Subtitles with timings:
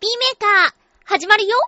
[0.00, 1.58] ピーメーカー、始まるよ。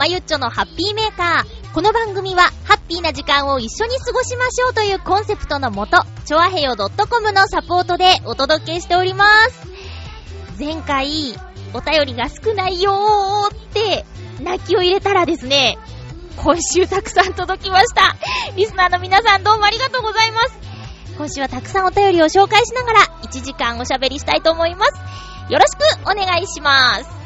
[0.00, 1.74] まゆっちょのハッピーメーカー。
[1.74, 9.68] この番組は、ハッピーな時間を一緒に過ごしましょうというコンセプトのもと、ちょあへよ .com のサポートでお届けしております。
[10.58, 11.38] 前回、
[11.74, 14.06] お便りが少ないよーって、
[14.42, 15.76] 泣きを入れたらですね、
[16.38, 18.16] 今週たくさん届きました。
[18.56, 20.58] リスナーの皆さんどうもありがとうございます。
[21.18, 24.92] 今週はたくさんお便りを紹介しながら、1時間おしゃべりしたいと思います。
[25.52, 27.19] よろしくお願いします。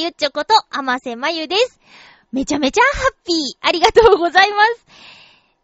[0.00, 1.78] ゆっちょこと、あませまゆです。
[2.32, 3.36] めちゃめちゃハッピー。
[3.60, 4.86] ありがとうございます。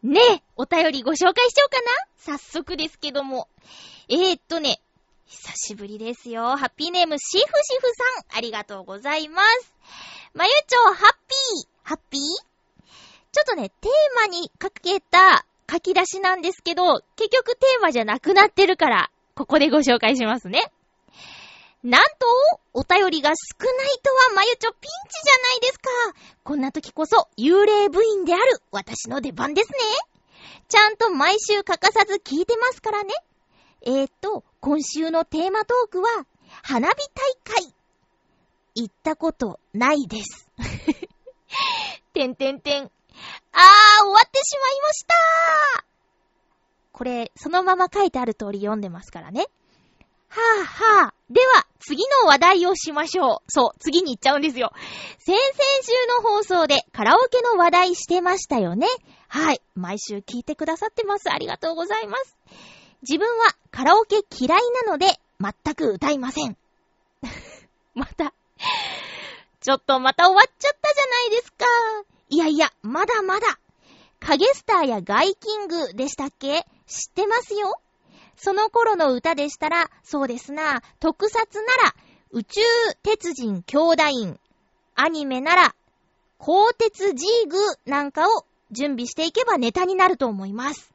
[0.02, 3.48] ねえ、お便りご紹介しようかな早速ですけども。
[4.10, 4.82] えー、っとね、
[5.24, 6.54] 久しぶりですよ。
[6.56, 7.46] ハッピーネームシフシ
[7.80, 7.86] フ
[8.30, 8.38] さん。
[8.38, 9.72] ありがとうございます。
[10.34, 11.68] まゆちょ、ハッピー。
[11.82, 12.20] ハッピー？
[13.32, 20.70] ちょっとね、テーマにかけた書き出しなんですけど、結局テーマじゃなくなってるから、ここでご紹介しますね。
[21.86, 22.26] なんと、
[22.74, 25.88] お便りが少ないとは、まゆちょピンチじゃないですか。
[26.42, 29.78] こんな時こそ、幽霊部員である、私の出番ですね。
[30.66, 33.14] ちゃんと毎週欠かさず聞いてますからね。
[33.82, 36.26] えーと、今週のテーマトークは、
[36.64, 37.72] 花火大会。
[38.74, 40.48] 行ったことないです。
[42.12, 42.82] てんてんてん。
[42.82, 42.90] あー、
[44.02, 45.86] 終わってしまいました
[46.90, 49.46] これ、そのまま書いてある通り読んでますからね。
[50.36, 51.14] はぁ、あ、はぁ、あ。
[51.30, 53.38] では、次の話題をしましょう。
[53.48, 54.72] そう、次に行っちゃうんですよ。
[55.18, 55.40] 先々
[55.82, 55.92] 週
[56.22, 58.86] の放送でカラオケの話題してましたよね。
[59.28, 59.62] はい。
[59.74, 61.30] 毎週聞いてくださってます。
[61.30, 62.36] ありがとうございます。
[63.02, 66.56] 自分はカラオケ嫌いなので、全く歌いません。
[67.94, 68.32] また。
[69.60, 71.66] ちょっとまた終わっちゃったじゃないですか。
[72.28, 73.58] いやいや、まだまだ。
[74.20, 76.66] 影スターやガイキングでしたっけ？
[76.86, 77.80] 知ってますよ
[78.36, 81.94] その頃の歌でしたら、そうですな、特撮なら、
[82.30, 82.60] 宇宙
[83.02, 84.40] 鉄人兄弟院、
[84.94, 85.74] アニメなら、
[86.38, 90.92] 鋼鉄ジーグなんかを準備していけばネタになると思います。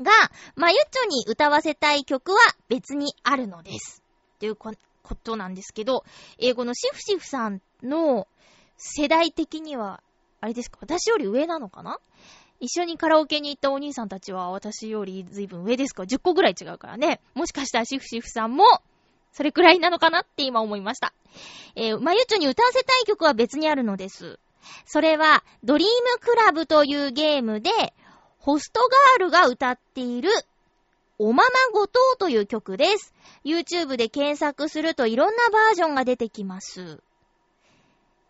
[0.00, 0.10] が、
[0.56, 4.02] まゆっちょに歌わせたい曲は別にあるのです。
[4.38, 4.72] というこ
[5.22, 6.04] となんですけど、
[6.38, 8.26] 英語のシフシフさんの
[8.76, 10.02] 世代的には、
[10.40, 11.98] あれですか私より上なのかな？
[12.62, 17.20] 一緒にカラオケに行ったお兄さんたちは私より随分上ですか ?10 個ぐらい違うからね。
[17.34, 18.64] もしかしたらシフシフさんも、
[19.32, 21.12] それくらいなのかなって今思いました。
[21.74, 24.38] えー、まゆちょに歌わせたい曲は別にあるのです。
[24.86, 27.70] それは、ドリームクラブというゲームで、
[28.38, 30.30] ホストガールが歌っている、
[31.18, 33.12] おままごとうという曲です。
[33.44, 37.02] YouTube で検索するといろんなバージョンが出てきます。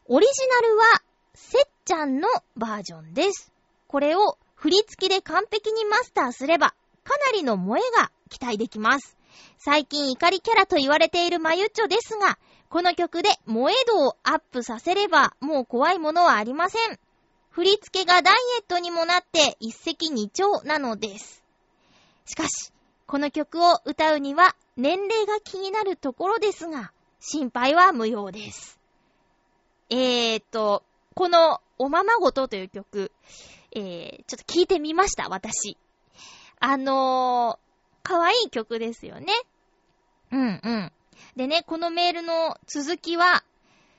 [0.06, 1.02] オリジナルは、
[1.34, 3.51] せっちゃんのバージョンです。
[3.92, 6.74] これを振り付きで完璧にマスターすれば、
[7.04, 9.18] かなりの萌えが期待できます。
[9.58, 12.38] 最近怒りキャラと言われているまゆっちょですが、
[12.70, 16.98] この曲で萌え度をアップさせれば、もう怖いものはありません。
[17.50, 21.42] 振り付けがダイエットにもなって一石二鳥なのです。
[22.24, 22.72] しかし、
[23.06, 28.80] この曲を歌うには年齢が気になるところですが、心配は無用です。
[29.90, 30.82] えーと、
[31.14, 33.12] このおままごとという曲、
[33.74, 35.76] えー、ちょっと聞いてみました、私。
[36.60, 39.32] あのー、可愛い曲ですよね。
[40.30, 40.92] うんうん。
[41.36, 43.44] でね、このメールの続きは、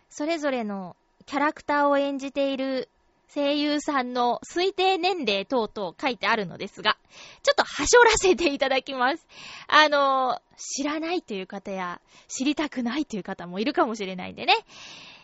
[0.09, 2.89] それぞれのキャラクターを演じている
[3.33, 6.97] 声優さんの推定年齢等々書いてあるのですが、
[7.43, 9.27] ちょっとはしょらせていただきます。
[9.67, 14.53] あの、知らないという方や、知りたくないという方もいるかもしれないんでね。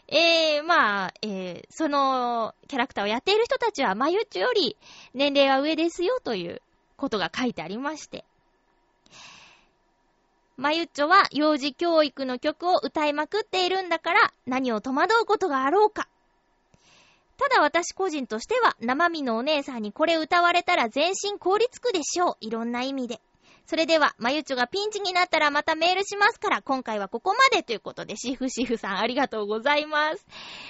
[0.08, 4.76] えー、まあ、えー、そのキャラクターをやっている人たちは、まゆっちより
[5.14, 6.62] 年齢は上ですよという
[6.98, 8.26] ことが書いてありまして。
[10.58, 16.10] まゆっちょは幼児教育の曲を歌いまくっているんだから何を戸惑うことがあろうか。
[17.40, 22.38] ただ私個人としては生身のお姉さんにこれ歌われたら全身凍りつくでしょう。
[22.42, 23.22] いろんな意味で。
[23.66, 30.26] それでは、まゆちょがピンチになったらまたメールしますから、今回はここまでということで、シフシフさんありがとうございます。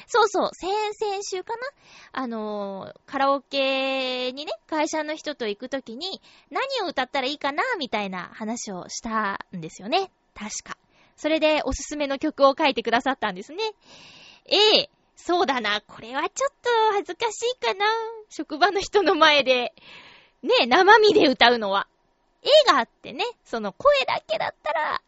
[0.06, 1.62] そうそう、先々週かな？
[2.12, 10.12] あのー、カラオケにね、会社の人と行くときに、何を歌ったらいいかなみたいな話をしたんですよね。
[10.36, 10.77] 確か。
[11.15, 13.63] それでおすすめの曲を書いてくださったんですね。
[14.45, 14.89] ええ
[15.21, 15.81] そうだな。
[15.81, 17.86] これはちょっと恥ずかしいかな。
[18.30, 19.74] 職場の人の前で、
[20.42, 21.88] ね、生身で歌うのは。
[22.42, 25.01] 絵があってね、その声だけだったら、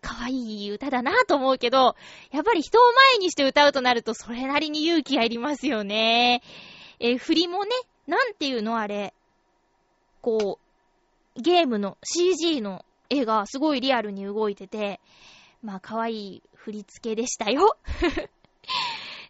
[0.00, 1.96] 可愛い歌だなと思うけど、
[2.32, 6.42] やっぱり人を前にして歌うとなるとそれなりに勇気がいりますよね。
[6.98, 7.70] え、振りもね、
[8.06, 9.12] なんていうのあれ、
[10.22, 10.58] こ
[11.36, 14.98] う、ゲームの CG の絵がすごいリアルに動いてて、
[15.62, 17.76] まあ可愛い振り付けでしたよ。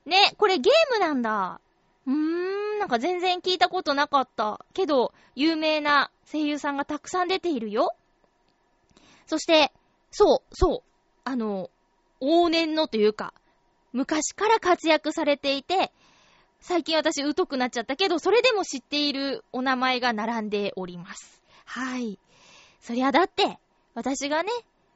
[0.07, 1.61] ね、これゲームなんだ。
[2.07, 4.65] うーん、なんか全然聞いたことなかった。
[4.73, 7.95] けど、有名な声優さんがたくさん出ているよ。
[9.27, 9.73] そして、
[10.13, 10.83] そう、そう、
[11.25, 11.71] あの、
[12.21, 13.35] 往年のというか、
[13.93, 15.93] 昔から活躍されていて、
[16.61, 21.43] 最近私疎くなっちゃったけど、それでも知っているお名前が並んでおります。
[21.65, 22.19] はい。
[22.81, 23.59] そりゃだって、
[23.95, 24.51] 私がね、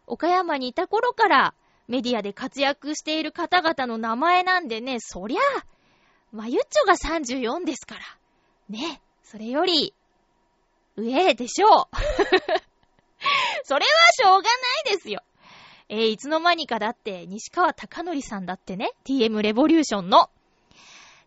[0.06, 1.54] 岡山にいた頃から
[1.90, 5.40] メディアで活躍している方々の名前なんでね、そりゃ、
[6.30, 8.00] まゆっちょが34ですから。
[8.68, 9.92] ね、それより、
[10.94, 11.70] 上でしょう。
[13.64, 14.42] それはしょうが
[14.84, 15.24] ないですよ。
[15.88, 20.30] えー、いつの間にかだって、西川貴則さんだってね、TM レボリューションの、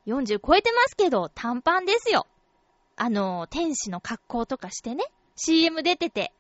[0.08, 2.26] 40超えてますけど、短パンですよ。
[2.96, 5.04] あの、天使の格好とかしてね、
[5.36, 6.32] CM 出てて、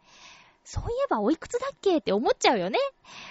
[0.63, 2.80] そういえばおいくつだっけって思っちゃうよね。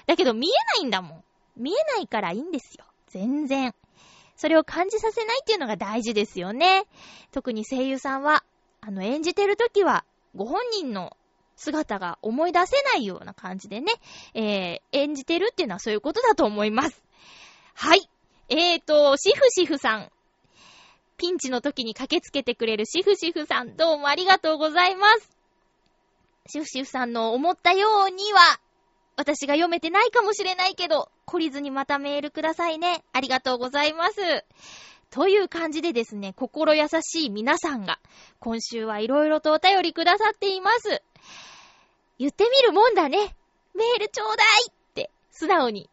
[0.06, 1.24] だけど見えないんだもん。
[1.56, 2.84] 見えないからいいんですよ。
[3.08, 3.74] 全然。
[4.36, 6.84] それを感じさせないっていうのが大事ですよね。
[7.30, 8.42] 特に声優さんは、
[8.80, 11.16] あの、演じてるときは、ご本人の
[11.56, 13.92] 姿が思い出せないような感じでね、
[14.34, 17.02] えー、演じてるっていうのはそういうことだと思います。
[17.74, 18.08] はい。
[18.48, 20.10] えーと、シフシフさん。
[21.18, 25.41] ピンチの時に駆けつけてくれるシフシフさん、どうもありがとうございます。
[26.46, 28.40] シフシフさんの思ったようには、
[29.16, 33.04] 私が読めてないかもしれないけど、懲りずにまたメールくださいね。
[33.12, 34.20] ありがとうございます。
[35.10, 38.00] という感じでですね、心優しい皆さんが、
[38.40, 41.02] 今週はいろいろとお便りくださっています。
[42.18, 43.36] 言ってみるもんだね。
[43.74, 45.90] メールちょうだいって、素直に、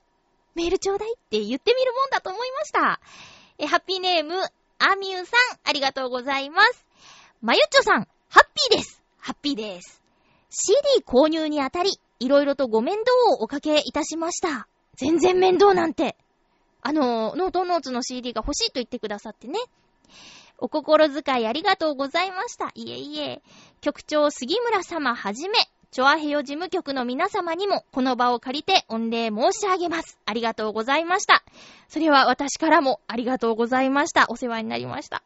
[0.56, 3.00] メールちょうだいって言ってみるもんだと思いました。
[3.58, 4.36] え、ハッピーネーム、
[4.80, 6.86] アミューさん、ありがとうございます。
[7.42, 9.04] まゆっちょさん、ハッピーです。
[9.20, 10.02] ハッピーです。
[10.50, 14.68] CD 購入にあたり、いろいろとご面倒をおかけいたしました。
[14.96, 16.18] 全然面倒なんて。
[16.82, 19.60] あの、ノートノーツの CD が欲しいと言ってくださってね。
[20.58, 22.72] お心遣いありがとうございました。
[22.74, 23.42] いえいえ。
[23.82, 25.58] 局長杉村様はじめ、
[25.92, 30.20] チョアヘヨ事務局の皆様にもこの場を借りて御礼申し上げます。
[30.26, 31.44] ありがとうございました。
[31.88, 34.26] それは私からもありがとうございました。
[34.30, 35.24] お世話になりました。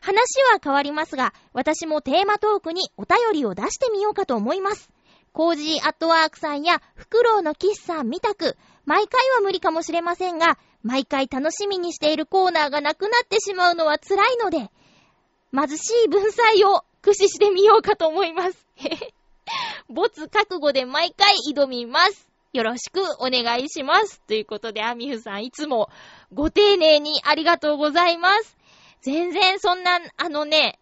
[0.00, 4.90] 話は変わりますが、私もテーマトークにお便りを出してみようかと思います。
[5.32, 14.70] コージーアットワークさんやフクロウのキッさんみたく、毎回は無理かもしれませんが、毎回楽しみにしているコーナーがなくなってしまうのは辛いので、
[15.52, 18.66] 貧しい文才を駆使してみようかと思います。
[19.88, 22.28] 没覚悟で毎回挑みます。
[22.52, 24.20] よろしくお願いします。
[24.22, 25.90] ということで、アミフさんいつも
[26.32, 28.56] ご丁寧にありがとうございます。
[29.02, 30.78] 全然そんな、あのね、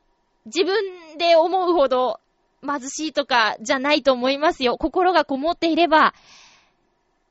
[0.46, 2.20] 自分で思うほど
[2.66, 4.76] 貧しいとかじゃないと思いますよ。
[4.78, 6.14] 心がこもっていれば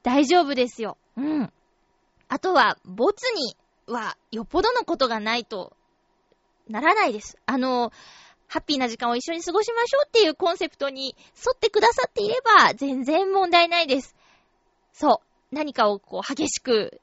[0.04, 0.98] 大丈夫ですよ。
[1.18, 1.54] うん。
[2.28, 3.56] あとは、ボツに
[3.88, 5.75] はよっぽどのことがないと
[6.68, 7.38] ならないです。
[7.46, 7.92] あの、
[8.48, 14.16] ハッピーな時間を一緒に過ごしましょうっていうコンセプトに沿ってくださっていれば、全然問題ないです。
[14.92, 15.22] そ
[15.52, 15.56] う。
[15.56, 17.02] 何かをこう、激しく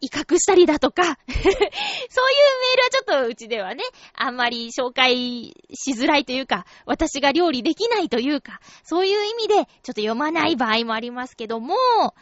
[0.00, 12.12] 威嚇したりだとか そういうメールはちょっとうちではね、あんまり紹介しづらいというか、私が料理できないというか、そういう意味でちょっと読まない場合もありますけども、そう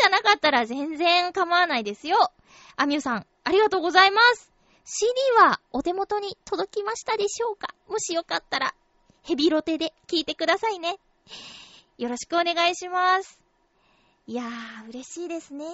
[0.00, 2.32] じゃなかったら全然構わないですよ。
[2.76, 4.52] アミュさん、ありがとうございます。
[4.84, 7.74] CD はお手元に届きましたでしょうか？
[7.88, 8.74] もしよかったら、
[9.22, 10.98] ヘビロテで聞いてくださいね。
[11.98, 13.40] よろしくお願いします。
[14.26, 15.64] いやー、嬉しいですね。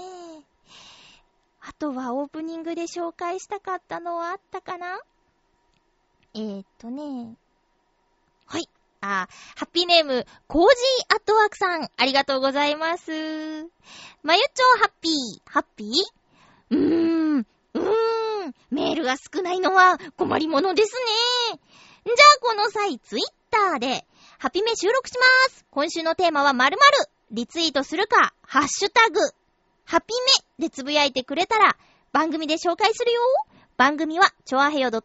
[1.68, 4.98] あとはオープニングで紹介したかったのはあったかな？
[6.32, 7.36] えー、っとね。
[8.46, 8.66] はい。
[9.02, 13.10] あ、ハッピーネーム、コージーアットワークさん、ありがとうございます。
[14.22, 15.12] まゆちょハッピー、
[15.44, 15.90] ハッピー？
[16.70, 16.78] うー
[17.36, 17.80] ん、うー
[18.48, 20.94] ん、メールが少ないのは困りものです
[21.52, 21.60] ね。
[22.06, 24.06] じゃあこの際、ツイッターで、
[24.38, 25.66] ハッピメ収録します。
[25.70, 26.80] 今週のテーマは〇〇。
[27.32, 29.20] リツイートするか、ハッシュタグ、
[29.84, 31.76] ハッピメでつぶやいてくれたら、
[32.12, 33.20] 番組で紹介するよ
[33.76, 35.02] 番組は、ちょあへよ .com で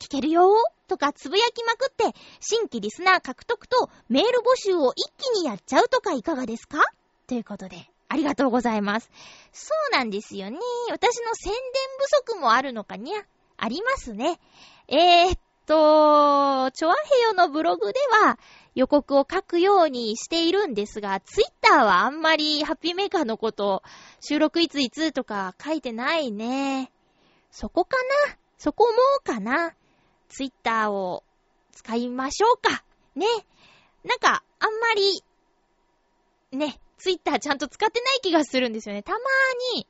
[0.00, 0.54] 聞けるよ
[0.88, 2.04] とかつぶやきまくって、
[2.40, 6.78] 新規リスナー獲得とメール募集を一気にやっちゃうとかいかがですか？
[7.26, 9.10] ということで、ありがとうございます。
[9.52, 10.58] そうなんですよね。
[10.90, 11.60] 私の宣伝
[11.98, 13.22] 不足もあるのかにゃ？
[13.58, 14.40] ありますね。
[14.88, 18.38] えー、っと、チョアヘヨのブログでは
[18.76, 23.82] 予告を書くようにしているんですが、ツイッターはあんまりハッピーメーカーのこと
[24.20, 26.92] 収録いついつとか書いてないね。
[27.50, 27.96] そこか
[28.28, 28.36] な？
[28.58, 29.74] そこもうかな？
[30.28, 31.24] ツイッターを
[31.72, 32.84] 使いましょうか？
[33.14, 33.26] ね？
[34.04, 35.22] なんか、あんまり、
[36.52, 39.02] ね、ツイッターちゃんと使ってない気がするんですよね。
[39.02, 39.20] たまー
[39.76, 39.86] に、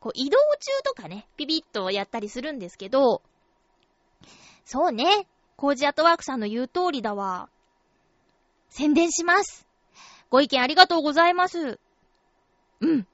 [0.00, 3.22] こう移動中とかね、ピピッとやったりするんですけど、
[4.66, 5.26] そうね。
[5.56, 7.48] コージアットワークさんの言う通りだわ。
[8.68, 9.66] 宣伝します。
[10.30, 11.78] ご意見ありがとうございます。
[12.80, 13.06] うん。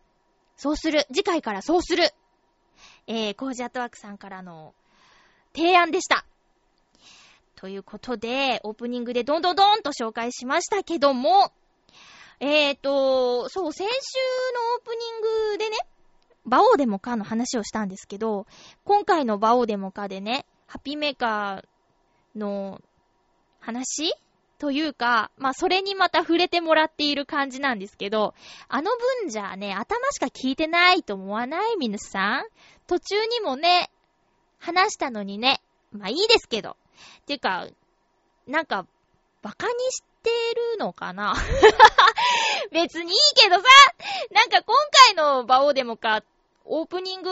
[0.57, 1.07] そうする。
[1.13, 2.11] 次回からそうする。
[3.07, 4.75] えー、コージアットワークさんからの
[5.55, 6.25] 提案でした。
[7.57, 11.53] ということで、オープニングでどんどんどんと紹介しましたけども、
[12.41, 15.77] えーと、そう、先週のオープニングでね、
[16.45, 18.47] バオーデモカの話をしたんですけど、
[18.85, 22.83] 今回のバオーデモカでね、ハッピーメーカーの
[23.61, 24.13] 話
[24.59, 28.35] というか、まあ、それにまた触れてもらっている感じなんですけど、
[28.69, 28.91] あの
[29.23, 31.77] 分じゃね、頭しか聞いてないと思わない？
[31.77, 32.45] 皆さん
[32.87, 33.91] 途中にもね、
[34.59, 35.61] 話したのにね、
[35.93, 36.77] まあいいですけど。
[37.27, 37.67] ていうか、
[38.47, 38.87] なんか、
[39.43, 40.31] バカにして
[40.73, 41.35] るのかな？
[42.71, 43.63] 別にいいけどさ、
[44.31, 44.75] なんか今
[45.07, 46.23] 回のバオでもか、
[46.65, 47.31] オープニング、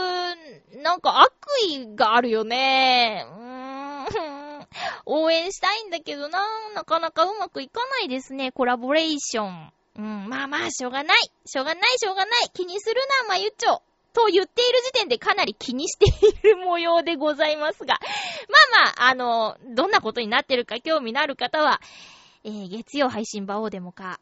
[0.83, 1.33] なんか悪
[1.67, 3.25] 意があるよね。
[3.29, 4.42] うーん。
[5.07, 6.41] 応援したいんだけどな、
[6.75, 9.73] なかなかうまくいかないですね、コラボレーション。
[9.97, 11.31] うん、まあまあ、しょうがない。
[11.45, 12.51] しょうがない、しょうがない。
[12.55, 13.83] 気にするな、まゆっちょ。
[14.15, 17.99] と言っている時点でかなり気にしている模様でございますが。
[18.73, 21.81] まあまあ、あの、どんなことになってるか興味のある方は、
[22.45, 24.21] えー、月曜配信場をでもか、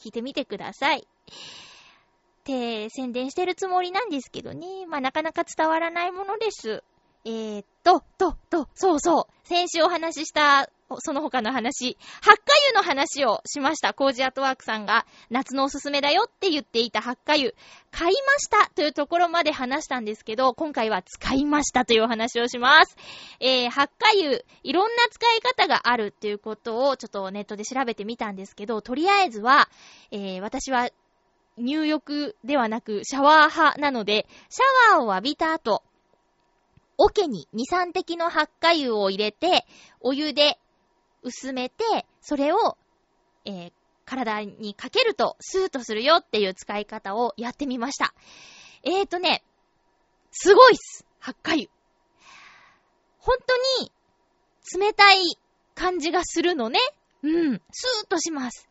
[0.00, 1.00] 聞いてみてください。
[1.00, 4.86] って宣伝してるつもりなんですけどね。
[4.86, 6.82] まあ、なかなか伝わらないものです。
[7.28, 9.46] えー、っと、と、と、そうそう。
[9.46, 10.70] 先週お話しした、
[11.00, 13.92] その他の話、ハッカ油の話をしました。
[13.92, 17.52] コージアットワークさんが夏のおすすめだよって言っていたハッカ油。
[17.90, 22.96] 買いましたというところまで話したんですけど、今回は使いましたというお話をします。
[23.40, 29.68] えー、ハッカ油、いろんな使い方があるっていうことをちょっとネットで調べてみたんですけど、とりあえずは、
[30.10, 30.88] えー、私は
[31.58, 35.82] 入浴ではなくシャワー派なので、シャワーを浴びた後、
[36.98, 39.64] 桶に2、3滴の発火油を入れて、
[40.00, 40.58] お湯で
[41.22, 42.76] 薄めて、それを、
[43.44, 43.72] えー、
[44.04, 48.14] 体にかけるとスーッとするよっていう使い方をやってみました。
[48.82, 49.44] えーとね、
[50.30, 51.68] すごいっす発火油。
[53.18, 53.92] 本当に
[54.76, 55.22] 冷たい
[55.74, 56.80] 感じがするのね。
[57.22, 58.68] うん、スーッとします。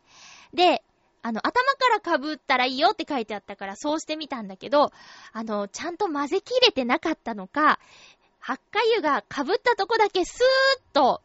[0.52, 0.82] で、
[1.22, 4.92] あの、頭から被ったらいいよって書いてあったからそうしてみたんだけど、
[5.32, 7.80] あの、ちゃんと混ぜきれてなかったのか、
[8.48, 11.20] 発火油が被ったとこだけスーッと、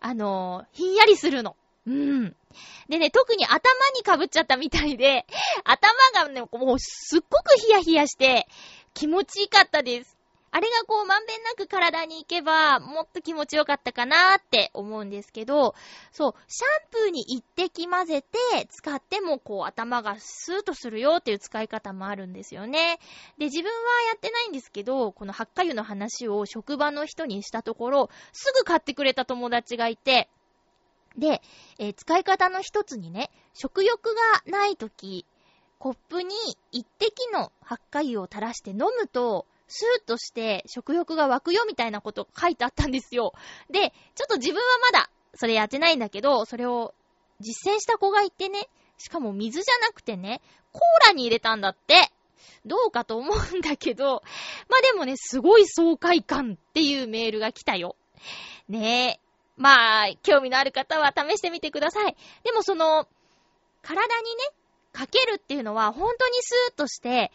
[0.00, 1.54] あの、ひんやりするの。
[1.86, 2.34] うん。
[2.88, 3.60] でね、特に頭
[4.18, 5.26] に被っちゃったみたいで、
[5.62, 8.48] 頭がね、もうすっごくヒヤヒヤして、
[8.94, 10.15] 気持ちいかったです。
[10.50, 15.74] あれがこうまんべんなく体に行けば、もっと気持ちよかったかなーって思うんですけど、
[16.12, 22.98] そう、シャンプーに一滴混ぜて使ってもこう頭がスーッとするよっていう使い方もあるんですよね。
[23.38, 30.28] で、自分はやってないんですけど、このハッカ油の話を職場の人にしたところ、すぐ買ってくれた友達がいて、
[31.18, 31.40] で、
[31.78, 35.26] えー、使い方の一つにね、食欲がないとき、
[35.78, 36.34] コップに
[36.72, 43.32] 一滴のハッカ油を垂らして飲むと、スーッとして食欲が湧くよみたいなこと書いてあったんですよ。
[43.70, 46.94] で、ちょっと自分はまだそれやってないんだけど、それを
[47.40, 48.68] 実践した子がいてね、
[48.98, 50.40] しかも水じゃなくてね、
[50.72, 52.10] コーラに入れたんだって。
[52.64, 54.22] どうかと思うんだけど、
[54.68, 57.96] まあでもね、すごい爽快感っていうメールが来たよ。
[58.68, 59.26] ねえ。
[59.56, 62.16] まあ、興味のある方は試してみてください。
[62.44, 63.08] でもその、
[63.82, 64.42] 体にね、
[64.92, 67.30] かけるっていうのは本当にスーッとして、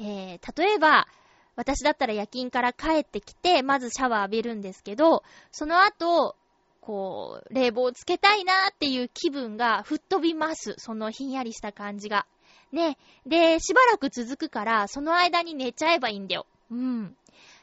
[0.00, 1.06] えー、例えば、
[1.56, 6.36] 私だったら夜勤から帰ってきて、まずシャワー浴びるんですけど、その後、
[6.80, 10.74] こう、冷房をつけたいなーっていう気分が吹っ飛びます。
[10.78, 12.26] そのひんやりした感じが。
[12.72, 12.96] ね。
[13.26, 16.46] で、しばらく続くから、その間に寝ちゃえばいいんだよ。
[16.70, 17.16] うん。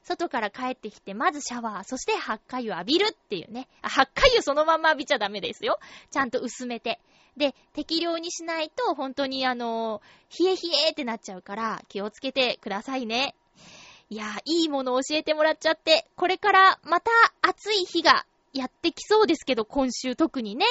[0.03, 3.67] 外から帰ってきて、まずシャワー、そして発火油浴びるっていうね。
[3.81, 5.79] あ、発火油そのまま浴びちゃダメですよ。
[6.11, 6.99] ちゃんと薄めて。
[7.37, 10.01] で、適量にしないと、本当にあの、
[10.37, 13.35] 冷え冷えってなっちゃうから、気をつけてくださいね。
[14.13, 17.09] いやいいもの教えてもらっちゃって、これからまた
[17.41, 20.67] 暑い日がやってきそうですけど、今週特にね。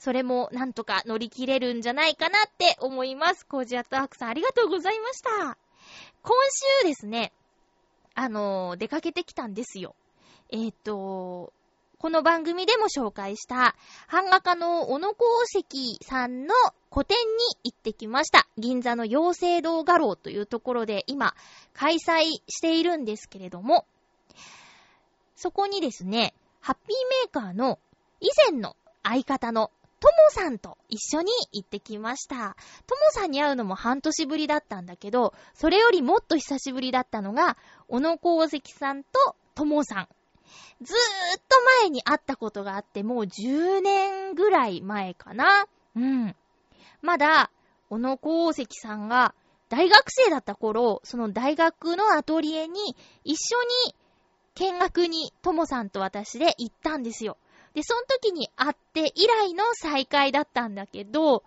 [0.00, 3.46] それもなんとか乗り切れるんじゃないかなって思います。
[3.46, 5.30] コージアットワークさんありがとうございました。
[6.22, 6.34] 今
[6.82, 7.32] 週ですね、
[8.16, 9.94] あのー、出かけてきたんですよ。
[10.50, 11.52] えっ、と、
[12.00, 13.76] この番組でも紹介した、
[14.10, 16.54] 版画家の小野功石さんの
[16.88, 17.24] 個展に
[17.62, 18.48] 行ってきました。
[18.56, 21.34] 銀座の妖精堂画廊というところで今、
[21.80, 23.86] 開催しているんですけれども、
[25.34, 27.78] そこにですね、ハッピーメーカーの
[28.20, 32.54] 以前の相方のともさんと一緒に行ってきました。
[32.86, 37.56] ともさんに会うのも半年ぶりだったんだけど、それよりもっと久しぶりだったのが、
[37.88, 40.08] 小野功石さんとともさん。
[40.82, 45.66] ずーっと前に会ったことがあって、もう10年ぐらい前かな。
[45.96, 46.36] うん。
[47.00, 47.50] まだ、
[47.88, 49.34] 小野功石さんが
[49.70, 53.94] 大学生だった頃、その大学のアトリエに一緒に
[54.56, 57.38] 見学にともさんと私で行ったんですよ。
[57.72, 61.44] で、その時に会って以来の再会だったんだけど、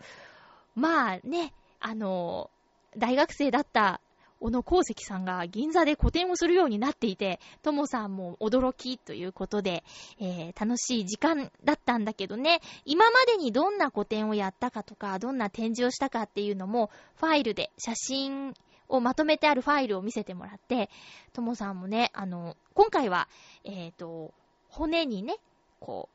[0.74, 2.50] まあね、あの、
[2.98, 4.00] 大学生だった
[4.44, 9.86] 小野功石さんが銀座で個展をするようになっていて、ともさんも驚きということで、
[10.20, 18.54] えー、楽しい時間だったんだけどね、今までにどんな個展をやったかとか、どんな展示をしたかっていうのも、ファイルで写真
[18.90, 20.90] をまとめてあるファイルを見せてもらって、
[21.32, 23.30] ともさんもね、あの、今回は、
[23.64, 24.34] えっ、ー、と、
[24.68, 25.38] 骨にね、
[25.80, 26.14] こう、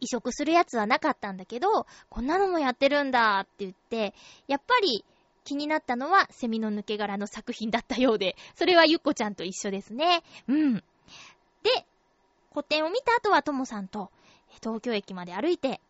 [0.00, 4.14] 移植するやつはなかったんだけど、こんなのもやってるんだって言って、
[4.48, 5.04] やっぱり
[5.46, 10.22] 気になったのはセミの抜け殻の作品だったようで、それはゆっこちゃんと一緒ですね。
[10.48, 10.74] うん。
[10.74, 10.82] で、
[12.52, 14.10] 古典を見た後はともさんと
[14.62, 15.80] 東京駅まで歩いて、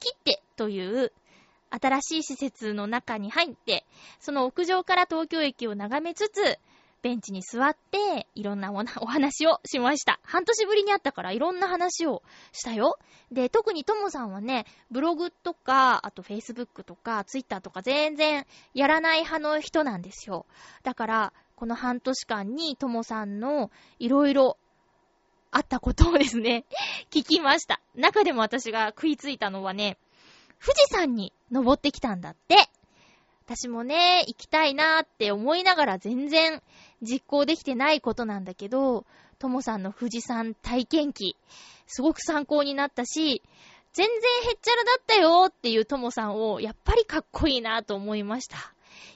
[0.00, 1.12] 切ってという
[1.70, 3.84] 新しい施設の中に入って、
[4.20, 6.58] その屋上から東京駅を眺めつつ、
[7.02, 10.20] ベンチに座って、いろんな お話をしました。
[10.22, 12.98] 半年ぶりに会ったからいろんな話をしたよ。
[13.30, 20.46] で、特にともさんはね、ブログとか、あとフェイスブックとか、ツイッターとか全然やらない派の人なんですよ。
[20.82, 24.56] だから、この半年間にともさんのいろいろ
[25.50, 26.64] あったことをですね、
[27.10, 27.80] 聞きました。
[27.94, 29.98] 中でも私が食いついたのはね、
[30.60, 32.68] 富士山に登ってきたんだって。
[33.48, 36.60] 私もね、行きたいなーって思いながら全然
[37.00, 39.06] 実行できてないことなんだけど、
[39.38, 41.34] ともさんの富士山体験記、
[41.86, 43.42] すごく参考になったし、
[43.94, 48.58] 全然へっちゃらだったよーっていうともさんを、やっぱりかっこいいなと思いました。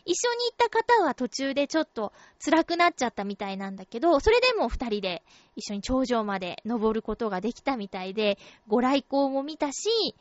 [0.07, 5.23] 一緒に行った方は途中でちょっと辛くなっちゃったみたいなんだけど、それでも二人で
[5.57, 10.15] 一緒に頂上まで登ることができたみたいで、ご来光も見たし、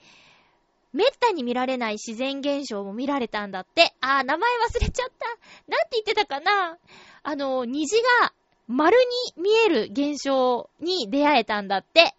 [0.93, 3.93] めったに見られない自然現象も見られたんだって。
[4.01, 5.27] あー、名前忘れちゃった。
[5.67, 6.77] なんて言ってたかな
[7.23, 8.33] あの、虹が
[8.67, 8.97] 丸
[9.35, 12.13] に見える現象に出会えたんだって。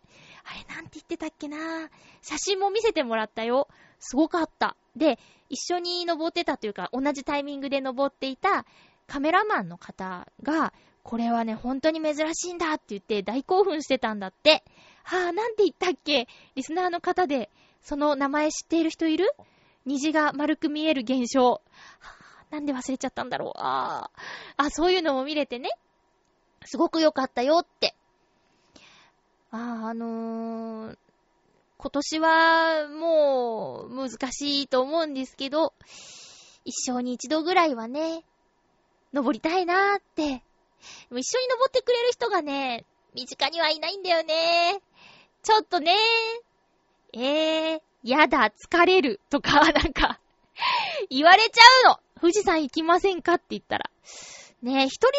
[0.45, 1.91] あれ、なんて言ってたっけな
[2.23, 3.69] 写真も見せてもらったよ。
[3.99, 4.77] すごかった。
[4.97, 8.65] で、一緒に登ってたというか、同じタイミングで登っていた
[9.07, 14.65] カメラマンの方が、これはね、本当に珍しいんだって言って大興奮してたんだって。
[15.05, 17.51] はぁ、あ、なんて言ったっけリスナーの方で
[17.83, 19.31] その名前知っている人いる？
[19.85, 21.61] 虹が丸く見える現象。
[22.51, 23.59] なんで忘れちゃったんだろう。
[23.59, 24.11] あ
[24.57, 24.64] あ。
[24.64, 25.71] あ、そういうのも見れてね。
[26.64, 27.95] すごく良かったよって。
[29.51, 30.99] あ、ああのー、
[31.79, 35.73] 今年はもう難しいと思うんですけど、
[36.64, 38.23] 一生に一度ぐらいはね、
[39.12, 40.23] 登りたいなーって。
[41.11, 44.81] 一緒に登ってくれる人がね、身近にはいないんだよね。
[45.42, 45.97] ちょっとね、
[47.12, 50.18] えー、やだ、疲れる、とか、 なんか
[51.11, 53.90] 言われちゃうの富士山行きませんかって言ったら。
[54.62, 55.12] ね一人だ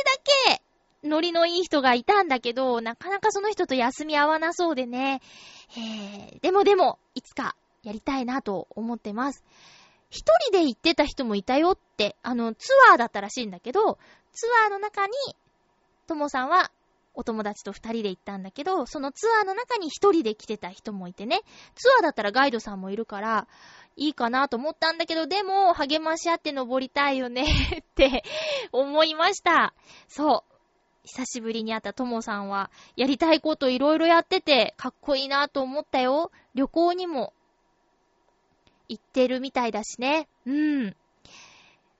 [0.53, 0.61] け、
[1.03, 5.21] ノリのいい人がいたんだけど、なかなかその人と休み合わなそうでね。
[5.71, 9.43] えー、でもでも、いつかやりたいなと思ってます。
[10.09, 13.97] 一人で行ってた人もいたよって、あの、ツアーだったらしいんだけど、
[14.31, 15.13] ツアーの中に、
[16.07, 16.71] ともさんは
[17.15, 21.41] お友達と二人で行ったんだけど、そのツアーの中に一人で来てた人もいてね、
[21.75, 23.47] ツアーだったらガイドさんもいるから、
[23.95, 27.45] いいかなと思ったんだけど、でも、励まし合って登りたいよね
[27.79, 28.23] って
[28.71, 29.73] 思いました。
[30.07, 30.53] そう。
[31.05, 36.31] 久しぶりに会ったともさんは、やりたいこといろいろやってて、かっこいいなと思ったよ。
[36.55, 37.33] 旅行にも、
[38.87, 40.27] 行ってるみたいだしね。
[40.45, 40.95] うん。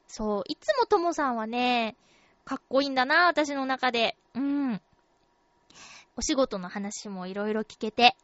[0.08, 0.44] そう。
[0.48, 1.96] いつもともさんはね、
[2.46, 4.16] かっこいいんだな、私の中で。
[4.36, 4.82] うん。
[6.16, 8.16] お仕事の話もいろいろ聞けて、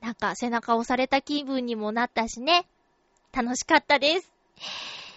[0.00, 2.66] なんか背中押された気分にもなったしね。
[3.32, 4.32] 楽しかったです。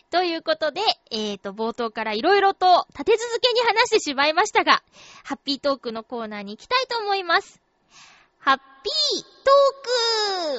[0.09, 4.81] ということで、えーと、冒頭からいろいろと立て続けに話してしまいましたが、
[5.23, 7.61] ハッピートークのコーナーに行きたいと思います。
[8.39, 9.51] ハッピート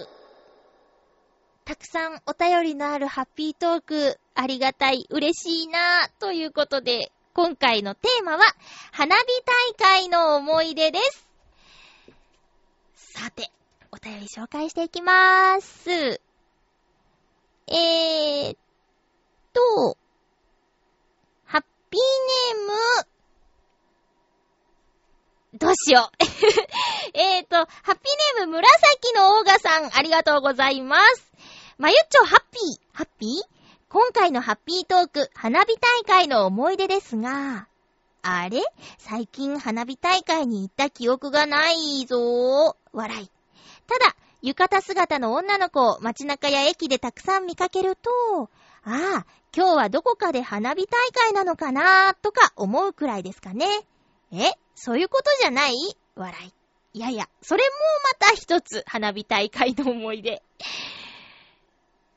[0.03, 0.21] ーク
[1.65, 8.45] たくさんお便りのあるハッピートーク、ありがたい、嬉しいなということで、今回のテーマは、
[8.93, 9.25] 花火
[9.79, 11.30] 大会の思い出です。
[13.13, 13.51] さて、
[13.91, 15.91] お便り紹介していきまーす。
[15.91, 18.59] えーっ
[19.53, 19.99] と、
[21.45, 22.01] ハッピー
[22.57, 22.67] ネー
[25.55, 26.17] ム、どうしよう。
[27.19, 31.33] えーと、ハッピーネーム紫のオーガさん、ありがとうございます。
[31.79, 33.31] まゆっちょハッピー、ハッピー？
[33.89, 37.67] 今回のハッピートーク、花火大会の思い出ですが、
[38.23, 38.63] あれ？
[38.99, 42.77] 最近花火大会に行った記憶がないぞ。
[42.93, 43.31] 笑い。
[43.87, 48.51] ただ、浴衣姿の女の子を街中や駅でたくさん見かけると、
[48.85, 53.67] ああ、今日はどこかで花火大会なのかなとか思うくらいですかね。
[54.33, 55.75] えそういうことじゃない？
[56.15, 56.99] 笑い。
[56.99, 57.71] いやいや、それも
[58.21, 60.43] また一つ花火大会の思い出。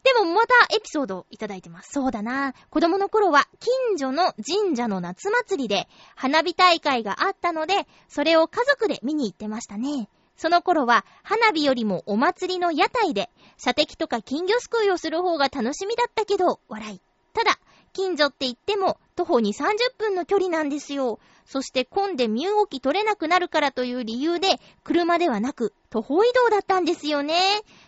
[0.04, 1.92] でもまたエピソードをいただいてます。
[1.92, 2.54] そうだな。
[2.70, 10.10] 子供の頃は近所の神社の夏祭りで花火大会があったので、それを家族で見に行ってましたね。
[10.36, 17.02] その頃は花火よりもお祭りの屋台で射的とか金魚すくいをする方が楽しみだったけど、笑い。
[17.34, 17.60] ただ、
[17.94, 21.20] 近所って言っても徒歩に30分の距離なんですよ。
[21.46, 27.40] そして混んで身動き取れなくなるからという理由で、車ではなく徒歩移動だったんですよね。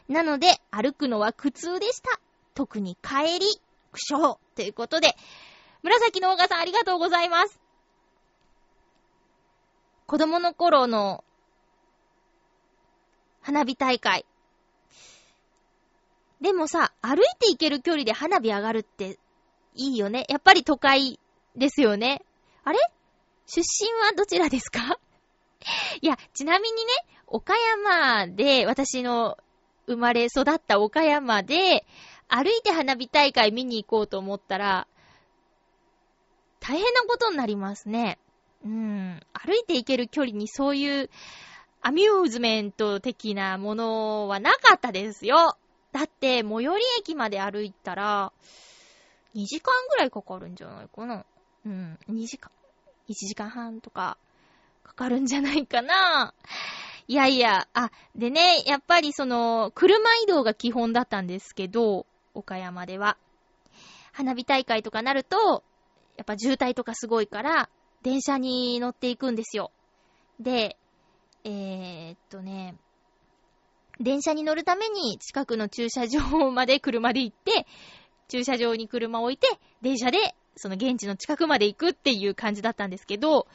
[0.07, 2.19] なので、歩くのは苦痛でした。
[2.53, 3.47] 特に帰り、
[3.91, 4.37] 苦笑。
[4.55, 5.15] ということで、
[5.81, 7.59] 紫のオガさんありがとうございます。
[10.05, 11.23] 子供の頃の
[13.45, 14.25] 花火大会。
[16.41, 19.19] でもさ、歩いて行ける距離で花火上がるって
[19.75, 20.25] いいよね。
[20.29, 21.19] やっぱり都会
[21.55, 22.23] ですよね。
[22.63, 22.79] あれ？
[23.45, 24.99] 出身はどちらですか？
[26.01, 26.91] いや、ちなみにね、
[27.27, 29.37] 岡山で、私の
[29.85, 31.85] 生まれ育った岡山で、
[32.27, 34.87] 歩いて花火大会見に行こうと思ったら、
[36.59, 38.17] 大変なことになりますね。
[38.65, 39.21] うん。
[39.33, 41.11] 歩いて行ける距離にそういう
[41.87, 45.55] アミューズメント的なものはなかったですよ。
[45.91, 48.33] だって、最寄り駅まで歩いたら、
[49.35, 51.23] 2時間ぐらいかかるんじゃないかな。
[51.63, 52.51] うん、2時間、
[53.07, 54.17] 1時間半とか、
[54.83, 56.33] かかるんじゃないかな。
[57.07, 63.15] いやいや、あ、でね、やっぱりその、車移動が基本だったんですけど、岡山では。
[64.11, 65.63] 花火大会とかなると、
[66.17, 67.69] やっぱ渋滞とかすごいから、
[68.01, 69.69] 電車に乗っていくんですよ。
[70.39, 70.77] で、
[71.45, 72.75] えー、っとね、
[73.99, 77.65] 電車に乗るために近くの駐車場まで車で行って、
[78.27, 79.47] 駐車場に車を置いて、
[79.81, 83.47] 電車で、その現地の近くまで行くっていう感じだったんですけど、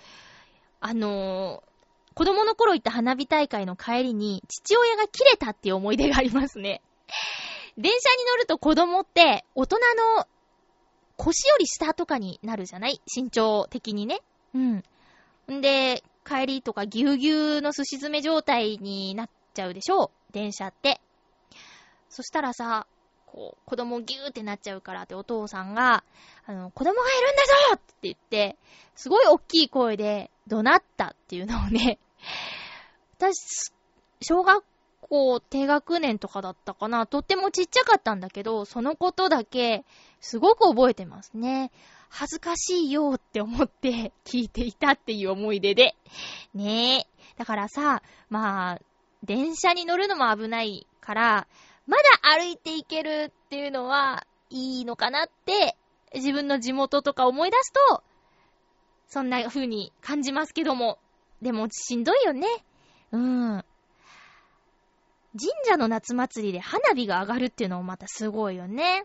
[0.80, 6.82] あのー、子供の頃行った花火大会の帰りに、父親が切れたっていう思い出がありますね。
[7.76, 9.78] 電車に乗ると子供って、大人
[10.16, 10.26] の
[11.16, 13.00] 腰より下とかになるじゃない？
[13.14, 14.20] 身長的にね。
[14.54, 14.84] うん。
[15.50, 20.04] んで、帰りとかぎゅうぎゅうの寿司詰め状態になっちゃうでしょ？
[20.04, 21.00] う電車って。
[22.08, 22.86] そしたらさ、
[23.26, 26.02] こう、子供ギューってなっちゃうからってお父さんが、
[26.46, 28.56] あの、子供がいるんだぞって言って、
[28.96, 31.98] すごい大きい声で怒鳴ったっていうのをね、
[33.16, 33.72] 私、
[34.20, 34.64] 小学
[35.02, 39.84] 校低学年とかだったかな、とってもちっちゃかったんだけど、そのことだけ、
[40.20, 41.70] すごく覚えてますね。
[42.10, 45.96] 恥ずかしいよって思って 聞いていたっていう思い出で。
[46.52, 47.06] ねえ。
[47.38, 48.80] だからさ、まあ、
[49.22, 51.46] 電車に乗るのも危ないから、
[51.86, 52.02] まだ
[52.38, 55.76] 歩いていけるっていうのはいいのかなって、
[56.14, 58.02] 自分の地元とか思い出すと、
[59.08, 60.98] そんな風に感じますけども。
[61.40, 62.46] でもしんどいよね。
[63.12, 63.64] うん。
[65.32, 69.04] 神社の夏祭りで花火が上がるっていうのもまたすごいよね。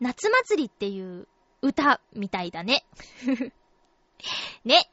[0.00, 1.26] 夏祭りっていう
[1.62, 2.84] 歌みたいだね。
[4.64, 4.90] ね。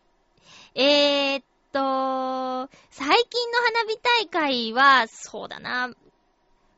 [0.74, 5.94] えー、っと、最近の花火大会は、そうだな。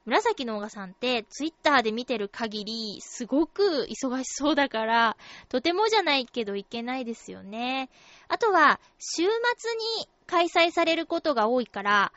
[0.06, 5.18] 紫のおがさんってツイッターで見てる限り、すごく忙しそうだから、
[5.50, 7.90] とてもじゃないけどいけないですよね。
[8.30, 12.14] あとは、週末に開催されることが多いから、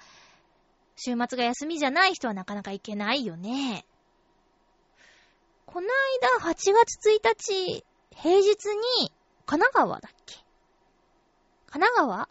[0.97, 3.85] 週末が休みじゃない人はなかなか行けないよね。
[5.73, 5.87] この
[6.43, 7.85] 間、8月1日、
[8.17, 8.65] 平日
[8.99, 9.13] に、
[9.47, 10.35] 神奈川だっけ？
[11.67, 12.29] 神奈川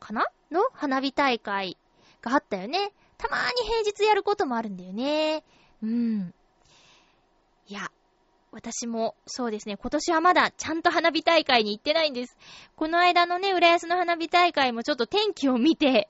[0.00, 0.26] かな？
[0.50, 1.76] の花火大会
[2.20, 2.90] があったよね。
[3.16, 5.44] たまーに平日やることもあるんだよね。
[5.84, 6.34] うん。
[7.68, 7.92] いや、
[8.50, 12.36] 私もそうですね、今年はまだちゃんと花火大会に行ってないんです。
[12.74, 16.08] この間のね、浦安の花火大会もちょっと天気を見て、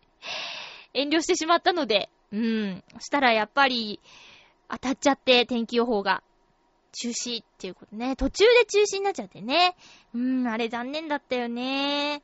[0.94, 2.82] 遠慮してしまったので、うん。
[2.94, 4.00] そしたらやっぱり、
[4.70, 6.22] 当たっちゃって天気予報が。
[6.92, 8.16] 中止っていうことね。
[8.16, 9.76] 途中で中止になっちゃってね。
[10.14, 12.22] うーん、あれ残念だったよね。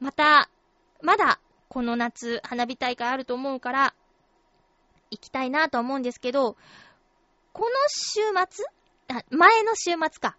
[0.00, 0.48] また、
[1.02, 3.94] まだ、この夏、花火大会あると思うから、
[5.10, 6.56] 行きたいなと思うんですけど、
[7.52, 8.64] この週末
[9.08, 10.36] あ、前の週末か。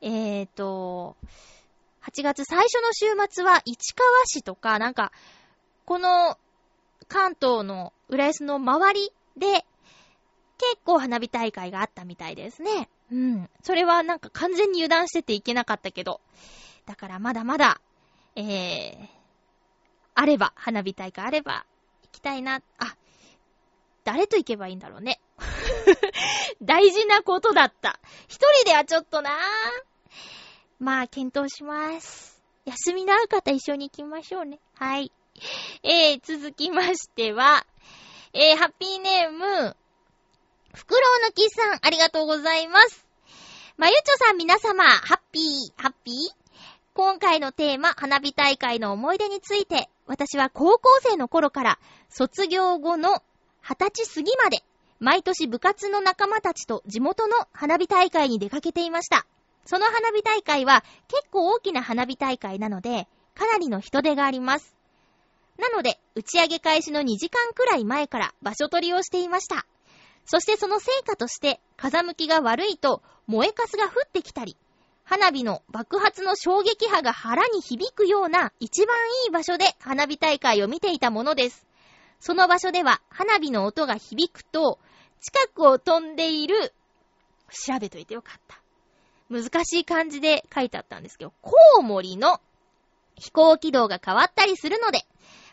[0.00, 1.16] えーと、
[2.02, 5.12] 8月最初の週末は市川市とか、なんか、
[5.84, 6.36] この
[7.08, 9.64] 関東の浦安の周りで
[10.58, 12.88] 結構花火大会があったみたいですね。
[13.12, 13.50] うん。
[13.62, 16.20] それはなんか完全に油断してていけなかったけど。
[16.86, 17.80] だからまだまだ、
[18.36, 19.08] えー、
[20.14, 21.66] あれば、花火大会あれば、
[22.02, 22.62] 行きたいな。
[22.78, 22.96] あ、
[24.04, 25.20] 誰と行けばいいんだろうね。
[26.62, 27.98] 大事なことだった。
[28.28, 29.32] 一人ではちょっとなぁ
[30.78, 32.42] まあ、検討します。
[32.64, 34.58] 休みのある方一緒に行きましょうね。
[34.74, 35.12] はい。
[35.82, 37.66] えー、続きましては、
[38.32, 39.76] えー、ハッピーネーム、
[40.76, 43.06] フクロウのキスさん、ありがとうございます。
[43.78, 46.14] まゆちょさん皆様、ハッピー、ハッピー
[46.92, 51.78] 今回のテーマ、花火大会の思い出について、私は高校生の頃から、
[52.10, 53.22] 卒業後の
[53.64, 54.58] 20歳過ぎまで、
[55.00, 59.26] 毎年部活の仲間たちと地元の花火大会に出かけていました。
[59.64, 64.74] その花火大会は結構大きな花火大会なので、かなりの人手があります。
[65.56, 69.64] なので、打ち上げ開始の2時間くらい前から場所取りをしていました。
[70.26, 74.56] そしてその成果として、風向きが悪いと燃えかすが降ってきたり、
[75.04, 81.64] 花火の爆発の衝撃波が腹に響くような一番いい場所で花火大会を見ていたものです。
[82.18, 84.80] その場所では花火の音が響くと、
[85.20, 86.74] 近くを飛んでいる、
[87.50, 88.60] 調べといてよかった。
[89.30, 92.40] 難しい漢字で書いてあったんですけど、コウモリの
[93.14, 95.00] 飛行軌道が変わったりするので、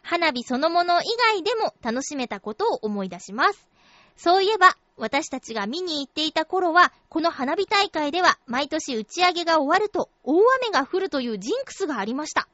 [0.02, 3.73] 花火そのもの以外でも楽しめたことを思い出します。
[4.16, 12.48] そういえば、私たちが見に行っていた頃は、この花火大会では毎年打ち上げが終わると大雨が降るというジンクスがありました。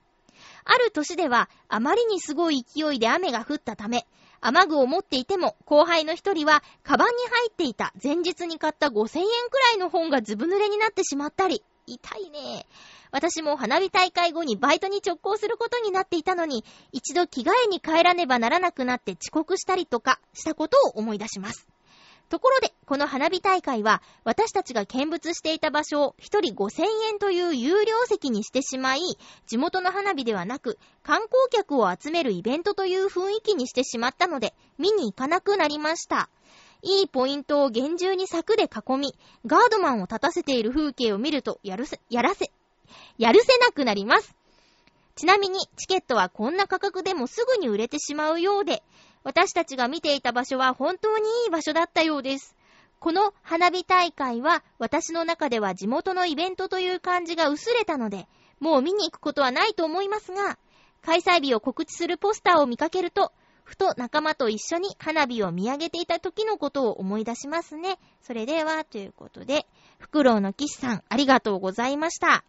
[0.63, 4.06] ある年ではあまりにすごい勢いで雨が降ったため、
[4.41, 12.65] 雨具を持っていても後輩の一人はカバンに入っていた前日に買った5000円くらいの本がずぶ濡れになってしまったり、痛いね。
[13.12, 21.67] 私も花火大会後にバイトに直行することになっていたのに、一度着替えに帰らねばならなくなって遅刻したりとかしたことを思い出します。
[22.30, 29.02] ところで、この花火大会は、私たちが見物していた場所を一人5000円という有料席にしてしまい、
[29.48, 36.30] 地元の花火ではなく、観光客を集めるイベントという雰囲気にしてしまったので、見に行かなくなりました。
[36.84, 39.15] いいポイントを厳重に柵で囲み、
[39.48, 42.52] ガードマンを立たせている風景を見ると、やるせ、やらせ、
[43.17, 44.36] やるせなくなります。
[45.15, 48.84] ちなみに、チケットはこんな価格でもすぐに売れてしまうようで、
[49.23, 52.56] 私たちが見ていた場所は本当にいい場所だったようです。
[52.99, 58.28] この花火大会は私の中では地元のイベントという感じが薄れたので、
[58.60, 60.58] もう見に行くことはないと思いますが、
[61.02, 63.32] 開催日を告知するポスターを見かけると、
[63.63, 67.99] ふと仲間と一緒に花火を見上げていた時のことを思い出しますね。
[68.21, 69.65] それでは、ということで、
[69.99, 72.43] フクロウのキスさん、ありがとうございました。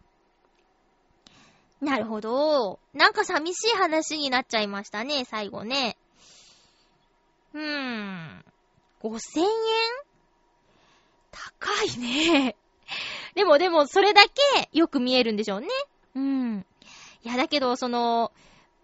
[1.81, 2.79] なるほど。
[2.93, 5.97] なんか寂しい話になっちゃいましたね、最後ね。
[7.53, 8.45] うーん。
[9.01, 9.47] 5000円？
[11.31, 12.55] 高いね。
[13.35, 15.67] でもでも、それだけよく見えるんでしょうね。
[16.15, 16.65] うん。
[17.23, 18.31] いや、だけど、その、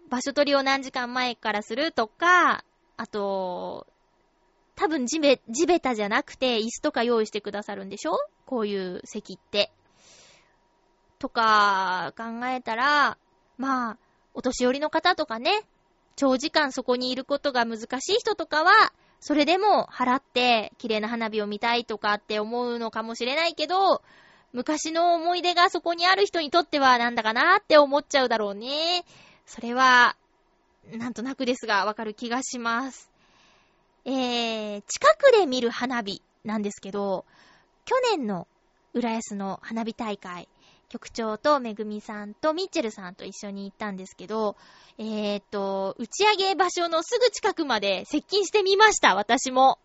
[0.08, 2.64] 場所取りを何時間前からするとか、
[2.96, 3.86] あと、
[4.74, 8.12] 多分地べ、地べたじゃなくて椅子とか用意してくださるんでしょ？
[8.46, 9.70] こういう席って。
[11.18, 13.18] とか考えたら、
[13.56, 13.98] まあ、
[14.34, 15.62] お年寄りの方とかね、
[16.16, 24.02] 長時間そこにいることが難しい人とかは、それでも払って綺麗な花火を見たいとかって思うのかもしれないけど、
[24.52, 29.04] 昔の思い出がそこにある人にとってはなんだかなって思っちゃうだろうね。
[29.46, 30.16] それは、
[30.92, 33.10] なんとなくですが、わかる気がします。
[34.04, 37.26] えー、近くで見る花火なんですけど、
[37.84, 38.46] 去年の
[38.94, 40.48] 浦安の花火大会、
[40.88, 44.56] 局長とめぐみさんとミッチェルさんと一緒に行ったんですけど、
[44.96, 49.78] えー、っと、打ち上げ場所のすぐ近くまで接近してみました、私も。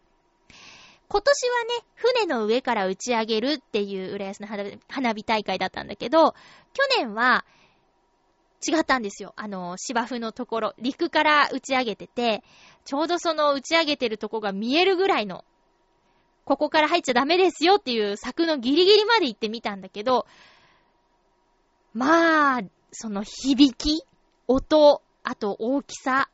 [1.09, 4.47] 今年はね、船の上から打ち上げるっていう浦安の
[4.87, 6.33] 花火大会だったんだけど、
[6.73, 7.45] 去年は
[8.65, 9.33] 違ったんですよ。
[9.35, 12.43] あの、芝生のところ、陸から打ち上げてて、
[12.85, 15.43] ちょうどその打ち上げてるとこが見えるぐらいの、
[16.45, 20.25] ここから入っちゃダメですよっていう柵のギリギリまで行ってみたんだけど、
[21.93, 24.03] まあ、その響き、
[24.47, 26.29] 音、あと大きさ、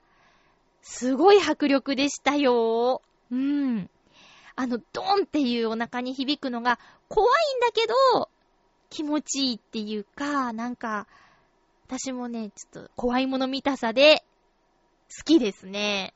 [0.81, 3.01] すごい迫力でしたよ。
[3.31, 3.89] うん。
[4.55, 8.29] あの、ドンっていうお腹に響くのが怖いんだけど、
[8.89, 11.07] 気持ちいいっていうか、なんか、
[11.87, 14.23] 私もね、ちょっと怖いもの見たさで、
[15.15, 16.13] 好きですね。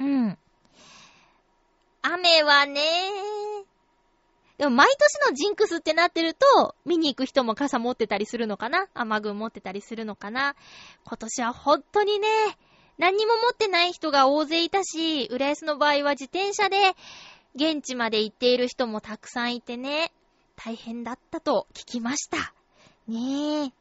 [0.00, 0.38] うん。
[2.02, 2.82] 雨はね、
[4.58, 8.88] でも毎年のジンクスってなってると、見に行く人も傘持ってたりするのかな？
[8.94, 10.56] 雨具持ってたりするのかな？
[11.04, 12.28] 今年は本当にね、
[12.96, 16.94] 何にも持ってない人が大勢いたし、浦安の場合は自転車で
[17.54, 20.10] 現地まで行っている人もたくさんいてね、
[20.56, 22.54] 大変だったと聞きました。
[23.06, 23.72] ねえ。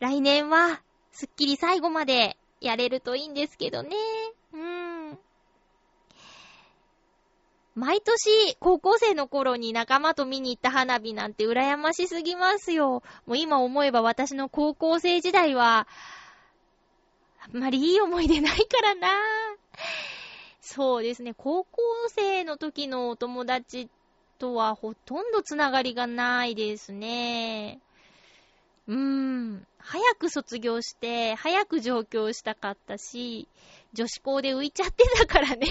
[0.00, 0.80] 来年は、
[1.12, 3.90] すっきり最後までやれるといいんですけどね。
[4.52, 5.18] うん。
[7.74, 13.02] 毎年、高校生の頃に仲間と見に行った花火なんて羨ましすぎますよ。
[13.26, 15.88] もう今思えば私の高校生時代は、
[17.40, 19.08] あんまりいい思い出ないからな
[20.60, 23.88] そうですね、高校生の時のお友達
[24.38, 27.80] とはほとんどつながりがないですね。
[28.86, 29.66] うーん。
[29.78, 33.48] 早く卒業して、早く上京したかったし、
[33.92, 35.66] 女子校で浮いちゃってたからね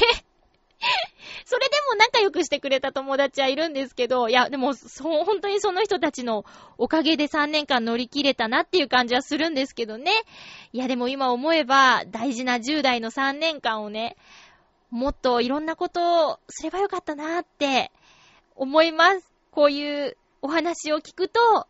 [1.46, 6.46] それでも仲良くしてくれた友達はいるんですけど、いや、でも、そう、本当にその人たちの
[6.78, 10.12] おかげで3年間乗り切れたなっていう感じはするんですけどね。
[10.72, 14.18] いや、でも今思えば、大事な10代の3年間をね、
[14.90, 17.92] もっといろんなことをすればよかったなって
[18.56, 19.34] 思います。
[19.52, 21.68] こういうお話を聞くと、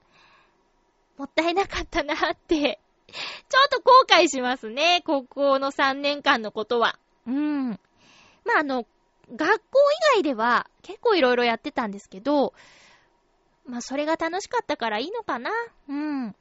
[1.18, 5.04] もったいなかったなって、ちょっと後悔しますね。
[5.06, 6.98] 高校の3年間のことは。
[7.28, 7.70] うん。
[8.46, 8.86] まあ、あの、
[9.32, 9.80] 学校
[10.16, 12.54] 以外では結構いろいろやってたんですけど、
[13.66, 15.52] まあ、それが楽しかったからいいのかな？
[15.88, 16.36] うん。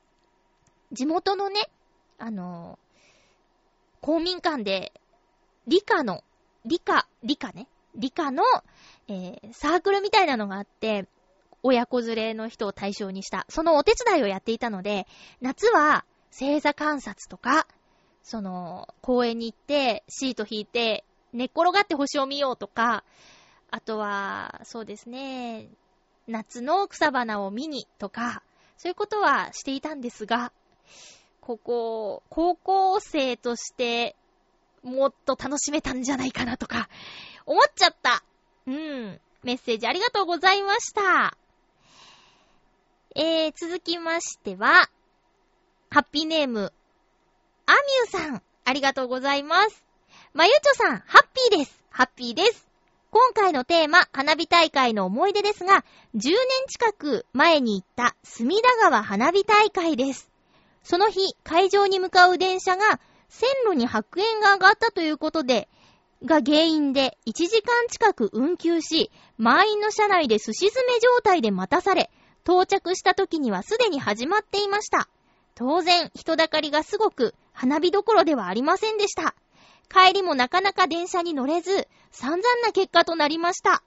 [0.91, 1.71] 地元のね、
[2.19, 2.79] あの、
[4.01, 4.93] 公民館で、
[5.67, 6.25] 理科の、
[6.65, 7.69] 理科、理科ね？
[7.95, 8.43] 理科の、
[9.09, 11.07] えー、サークルみたいなのがあって、
[11.63, 15.07] 親子連れの人を対象にした、そのお手伝いをやっていたので、
[15.41, 17.69] 夏は星座観察とか、
[18.25, 23.05] その、公園に行って、シート引いて、寝っ転がって星を見ようとか、
[23.71, 25.69] あとは、そうですね、
[26.29, 28.43] 夏の草花を見にとか、
[28.77, 30.53] そういうことはしていたんですが、
[31.41, 34.15] ここ、高校生として、
[34.83, 36.89] もっと楽しめたんじゃないかなとか、
[37.47, 38.23] 思っちゃった。
[38.67, 39.21] うん。
[39.43, 41.37] メッセージありがとうございました。
[43.15, 44.89] えー、続きましては、
[45.91, 46.73] ハッピーネーム、
[47.67, 49.92] アミューさん、ありがとうございます。
[50.35, 51.85] まゆちょさん、ハッピーです。
[51.91, 52.67] ハッピーです。
[53.11, 56.33] 今回のテーマ、花火大会の思い出ですが、10年
[56.69, 60.31] 近く前に行った隅田川花火大会です。
[60.85, 62.99] その日、会場に向かう電車が
[63.29, 65.69] 線路に白煙が上がったということで、
[66.25, 72.11] が原因で1時間近く運休し、満員の車内で寿司詰め状態で待たされ、
[72.45, 75.11] 到着した時にはすでに始まっていました。
[75.55, 79.35] 当然、人だかりがすごく、花火どころではありませんでした。
[79.93, 83.83] 帰りもなかなか電車に乗れず、散々な結果となりました。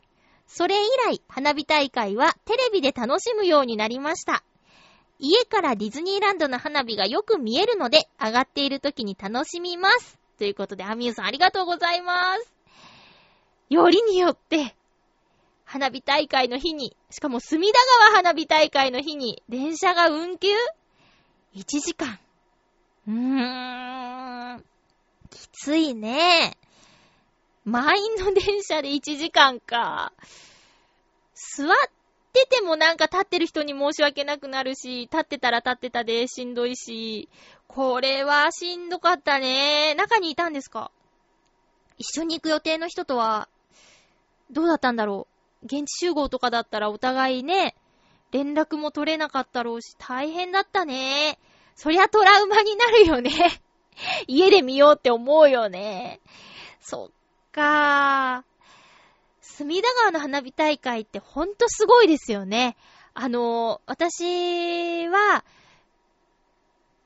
[0.48, 4.44] それ以来、花火大会はテレビで楽しむようになりました。
[5.18, 10.20] 家からディズニーランドの花火がよく見えるので、上がっている時に楽しみます。
[10.38, 12.54] ということで、アミューさんありがとうございます。
[13.70, 14.76] よりによって、
[15.64, 17.74] 花火大会の日に、しかも隅田
[18.12, 20.50] 川花火大会の日に、電車が運休
[21.56, 22.20] ?1 時間。
[23.08, 24.75] うーん。
[25.36, 26.58] きついね。
[27.66, 30.14] 満員の電車で1時間か。
[31.34, 31.68] 座っ
[32.32, 37.28] ててもなんか立ってる人に申し訳なくなるし、立ってたら立ってたでしんどいし、
[37.68, 39.94] これはしんどかったね。
[39.96, 40.90] 中にいたんですか？
[41.98, 43.50] 一緒に行く予定の人とは、
[44.52, 45.28] どうだったんだろ
[45.64, 45.66] う？
[45.66, 47.76] 現地集合とかだったらお互いね、
[48.32, 51.40] 連絡も取れなかったろうし、大変だったね。
[51.76, 53.32] そりゃトラウマになるよね。
[54.28, 56.20] 家で見ようって思うよね。
[56.82, 57.10] そっ
[57.52, 58.56] かー。
[59.42, 62.76] 隅田川の花火大会ってほんとすごいですよね。
[63.14, 65.46] あの、私は、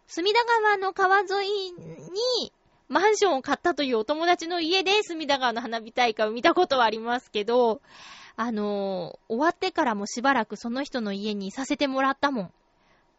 [0.08, 2.52] 隅田川の川沿いに
[2.88, 7.82] マンションを買ったというお友達の家で隅田川の花火大会を見たことはありますけど、
[8.36, 12.52] あの、終わってからもしばらくその人の家にいさせてもらったもん。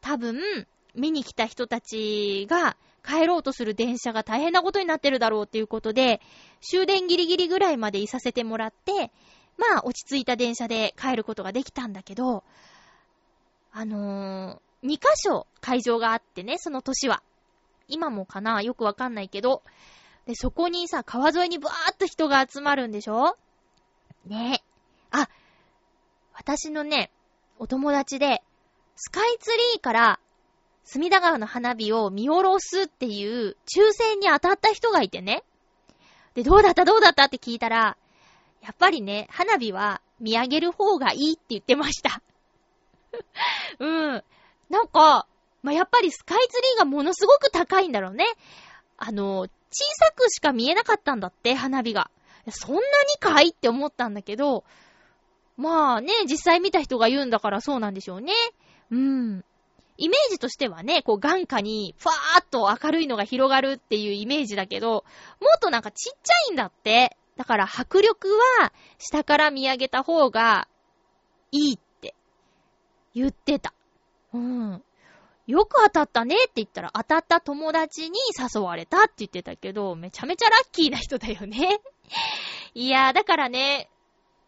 [0.00, 6.20] 多分、見に来た人たちが帰ろうとする電車が大変なことになってるだろうっていうことで、
[6.61, 9.11] 終電ギリギリぐらいまでいさせてもらって、
[9.57, 12.45] まあ落ち着いた電車で帰ることができたんだけど、
[13.72, 17.22] あのー、2箇所会場があってね、その年は。
[17.88, 19.62] 今もかなよくわかんないけど。
[20.26, 23.36] で、そこにさ、川沿いにブワーっと人が集まるんでしょ？
[24.26, 24.62] ね
[25.11, 25.28] あ、
[26.34, 27.11] 私のね、
[27.59, 28.43] お友達で、
[28.97, 30.20] スカイツリーから
[30.93, 35.45] 隅田川の花火を見下ろすっていう抽選に当たった人がいてね。
[36.34, 36.84] で、どうだった？
[36.84, 37.26] どうだった？
[37.26, 37.97] って聞いたら、
[38.61, 42.20] やっぱりね、花火は見上げる方がいいって言ってました。
[43.78, 44.24] うん。
[44.68, 45.26] なんか、
[45.62, 48.26] まあ、やっぱりスカイツリーがものすごく高いんだろうね。
[48.97, 49.49] あの、小
[50.05, 52.11] さくしか見えなかったんだって、花火が。
[52.51, 52.84] そんなに
[53.20, 53.51] かい？
[53.51, 54.64] って思ったんだけど、
[55.57, 58.32] まあね、実際見た人が言うんだからそうなんでしょうね。
[58.91, 59.45] うん。
[60.01, 65.01] イメージとしてはね、こう眼下にファーっと明るいのが広がるっていうイメージだけど、も
[65.57, 67.16] っとなんかちっちゃいんだって。
[67.36, 68.28] だから迫力
[68.61, 70.68] は下から見上げた方が
[71.53, 72.14] いいって
[73.14, 73.74] 言ってた。
[74.32, 74.82] うん。
[75.46, 81.80] よく当たったねって言ったら当たった友達に誘われたって言ってたけど、めちゃめちゃラッキーな人だよね。
[82.74, 83.90] いやー、だからね、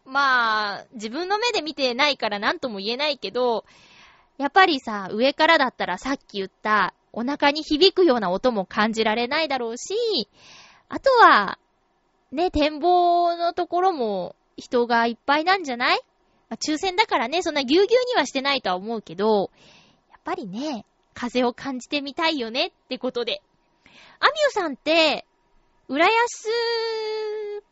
[0.05, 3.65] まあ、自分の目で見てないから何とも言えないけど、
[4.37, 10.27] やっぱりさ、上からだったらさっき言ったお腹に響くような音も感じられないだろうし、
[10.89, 11.59] あとは、
[12.31, 16.01] ね、展望のところも人がいっぱいなんじゃない？
[16.49, 19.51] まあ、抽選だからね、そんなぎゅうぎゅうにはしてないとは思うけど、
[20.11, 23.41] やっぱりね、風を感じてみたいよねってことで。
[24.19, 25.25] アミュさんって、
[25.87, 26.49] 浦安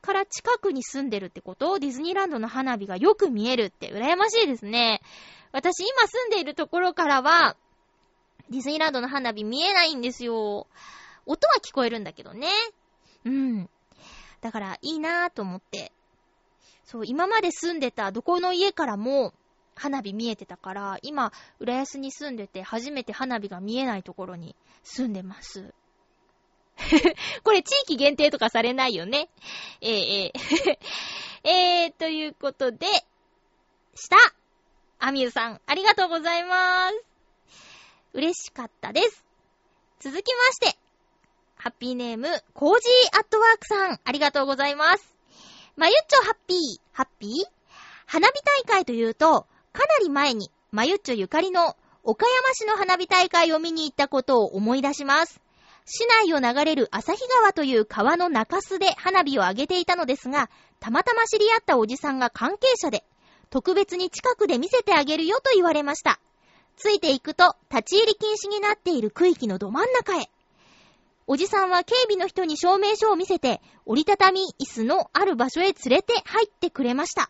[0.02, 1.80] から近くに住んでるってこと？
[1.80, 5.02] ディズニーランドの花火がよく見えるって羨ましいですね。
[5.52, 7.56] 私今住んでいるところからは、
[8.50, 10.68] ディズニーランドの花火見えないんですよ。
[11.26, 12.48] 音は聞こえるんだけどね。
[13.26, 13.70] うん。
[14.42, 15.92] だから、いいなぁと思って。
[16.84, 19.34] そう、今まで住んでたどこの家からも
[19.76, 25.74] 花火見えてたから、今、浦安に住んでて初めて花火が見えないところに住んでます。
[27.44, 29.30] これ地域限定とかされないよね。
[29.82, 30.78] えー、えー、
[31.50, 32.88] えー、ということで、
[33.96, 34.18] した
[35.04, 36.96] アミューさん、ありがとうございます。
[38.14, 39.26] 嬉しかったです。
[40.00, 40.78] 続きまして、
[41.56, 45.16] ハッピーネーム、コージーアットワークさん、ありがとうございます。
[45.76, 46.58] まゆっちょハッピー、
[46.94, 47.32] ハッピー？
[48.06, 48.34] 花火
[48.68, 55.42] 大会というと、かなり前に、まゆっちょゆかりの岡山市の花火大会を見に行ったことを思い出します。
[55.86, 63.04] 市内を流れる旭川という川の中州で花火を上げていたのですが、たまたま知り合ったおじさんが関係者で、
[63.52, 66.20] 特別に近くで見せてあげるよと言われました。
[66.78, 70.32] ついていくと、立ち入り禁止になっている区域のど真ん中へ。
[71.28, 77.30] おじさんは警備の人に証明書を見せて、折りたたみ椅子のある場所へ連れて入ってくれました。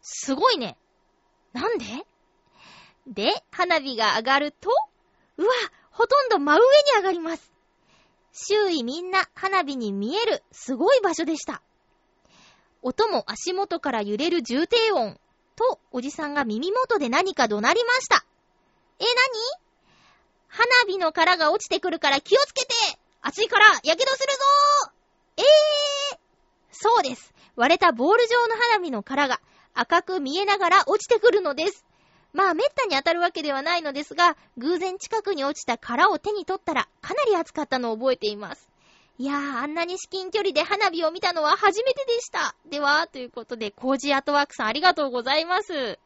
[0.00, 0.78] すごいね。
[1.52, 1.84] なんで？
[3.08, 4.70] で、花火が上がると、
[5.36, 5.52] うわ、
[5.90, 6.66] ほとんど真上に
[6.96, 7.52] 上がります。
[8.32, 11.60] 周囲みんな花火に見える、すごい場所でした。
[12.82, 15.18] 音も足元から揺れる重低音。
[15.56, 18.24] と、おじさんが耳元で何か怒鳴りました。
[18.98, 19.70] え、何？
[20.48, 22.74] 花火の殻が落ちてくるから気をつけて
[23.22, 24.92] 熱いから火傷するぞ
[25.36, 26.18] えー
[26.72, 27.32] そうです。
[27.56, 29.40] 割れたボール状の花火の殻が
[29.74, 31.84] 赤く見えながら落ちてくるのです。
[32.32, 38.69] まあ、めったに当たるわけではないのですが、偶然近くに落ちた殻を手に取ったら、かなり熱かったのを覚えています。
[39.20, 42.54] いやー、あんなに至近距離で花火を見たのは初めてでした。
[42.70, 45.98] では、ということで、コージアートワークさんありがとうございます。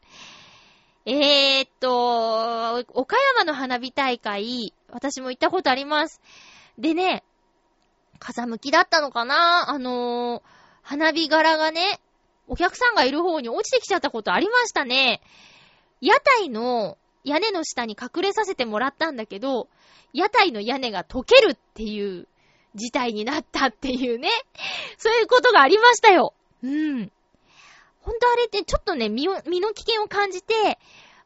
[1.05, 6.19] えーっと、岡山の花火大会、私も行ったことあります。
[6.77, 7.23] でね、
[8.19, 9.69] 風向きだったのかな？
[9.69, 10.41] あのー、
[10.81, 12.01] 花火柄がね、
[12.49, 15.21] お客さんがいる方に落ちてきちゃったことありましたね。
[16.01, 19.69] 屋台の屋根の下に隠れさせてもらったんだけど、
[20.11, 22.27] 屋台の屋根が溶けるっていう
[22.75, 24.29] 事態になったっていうね。
[24.97, 26.33] そういうことがありましたよ。
[26.63, 27.11] うん。
[28.01, 30.77] ほんとあれってちょっとね、身、身の危険を感じて、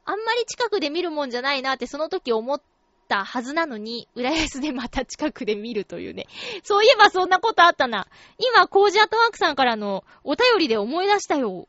[0.05, 2.61] あんまり近くで見るもんじゃないなってその時思っ
[3.07, 6.27] たはずなのに、浦安でまた近くで見るというね。
[6.63, 8.07] そういえばそんなことあったな。
[8.37, 11.67] 今、コージアットワークさんからのお便りで思い出したよ。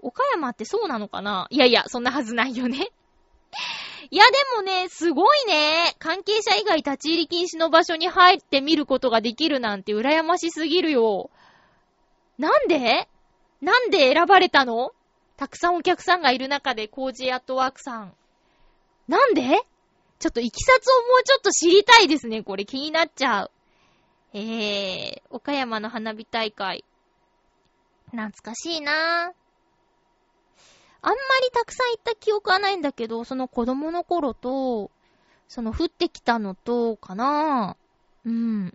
[0.00, 1.46] 岡山ってそうなのかな？
[1.50, 2.88] いやいや、そんなはずないよね。
[4.10, 5.94] いやでもね、すごいね。
[5.98, 11.30] 関係者以外立ち入り禁止の場所に入って見ることができるなんて羨ましすぎるよ。
[12.38, 13.08] なんで？
[13.60, 14.92] なんで選ばれたの？
[15.36, 18.14] たくさんお客さんがいる中でコージーアットワークさん。
[19.08, 19.42] なんで？
[20.18, 22.42] ちょっと行きさつをもうちょっと知りたいですね。
[22.42, 23.50] これ気になっちゃう。
[24.32, 26.84] えー、岡山の花火大会。
[28.06, 29.47] 懐かしいなぁ。
[31.00, 34.90] あんまりたくさん行った記憶はないんだけど、その子供の頃と、
[35.48, 37.76] その降ってきたのと、かな
[38.24, 38.74] うん。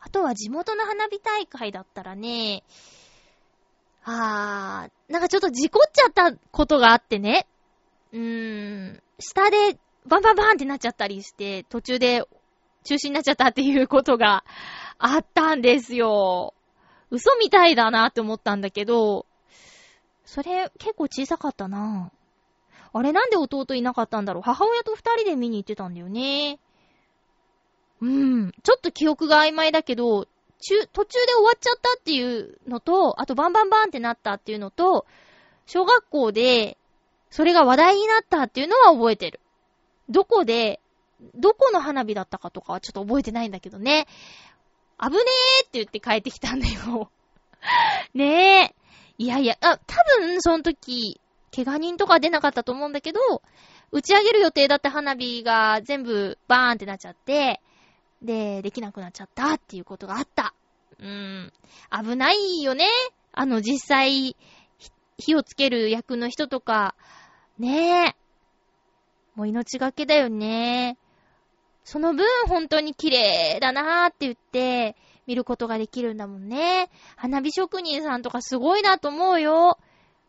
[0.00, 2.62] あとは地元の花火大会だったらね、
[4.04, 7.46] あー、なんかちょっと事故っちゃったことがあってね。
[8.12, 12.24] うーん、下でバンバンバンってなっちゃったりして、途中で
[12.84, 14.44] 中止になっちゃったっていうことが
[14.98, 16.54] あったんですよ。
[17.10, 19.26] 嘘みたいだなって思ったんだけど、
[20.30, 22.12] それ、結構小さかったな
[22.92, 26.60] あれなんで弟いなかったんだろう母親と二人で見に行ってたんだよね。
[28.00, 28.52] うん。
[28.62, 30.28] ちょっと記憶が曖昧だけど、
[30.60, 35.04] 中、途中で終わっちゃったっていうのと、あとバンバンバンってなったっていうのと、
[35.66, 36.78] 小学校で、
[37.30, 39.40] それが話題になったっていうのは覚えてる。
[40.08, 40.78] どこで、
[41.34, 44.06] どこの花火だったかとかはちょっと覚えてないんだけどね。
[45.00, 47.10] 危ねーって言って帰ってきたんだよ。
[48.14, 48.79] ねえ。
[49.20, 51.20] いやいや、あ、多分、その時、
[51.54, 53.20] 怪我人とか出なかったと思うんだけど、
[53.92, 57.60] 打ち上げる予定だった花火が全部バーンってなっちゃって、
[58.22, 60.54] で、できなくなっちゃったっていうことがあった。
[60.98, 61.52] うーん。
[62.02, 62.86] 危ないよね。
[63.32, 64.38] あの、実際、
[65.18, 66.94] 火をつける役の人とか、
[67.58, 68.16] ねえ。
[69.34, 70.96] もう命がけだよね。
[71.84, 74.96] その分、本当に綺麗だなーって言って、
[75.30, 76.90] 見ることができるんだもんね。
[77.14, 79.78] 花火職人さんとかすごいなと思うよ。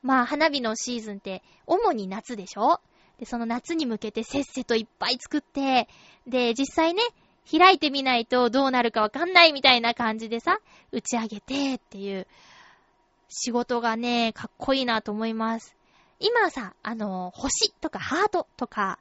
[0.03, 2.79] まあ、花火のシーズンって、主に夏でしょ？
[3.17, 5.89] で、その夏に向けてせっせといっぱい作って、
[6.27, 7.01] で、実際ね、
[7.51, 10.59] 開いてみないとどうなるかわかんないみたいな感じでさ、
[10.91, 12.27] 打ち上げてっていう、
[13.27, 15.75] 仕事がね、かっこいいなと思います。
[16.19, 18.99] 今さ、あの、星とかハートとか、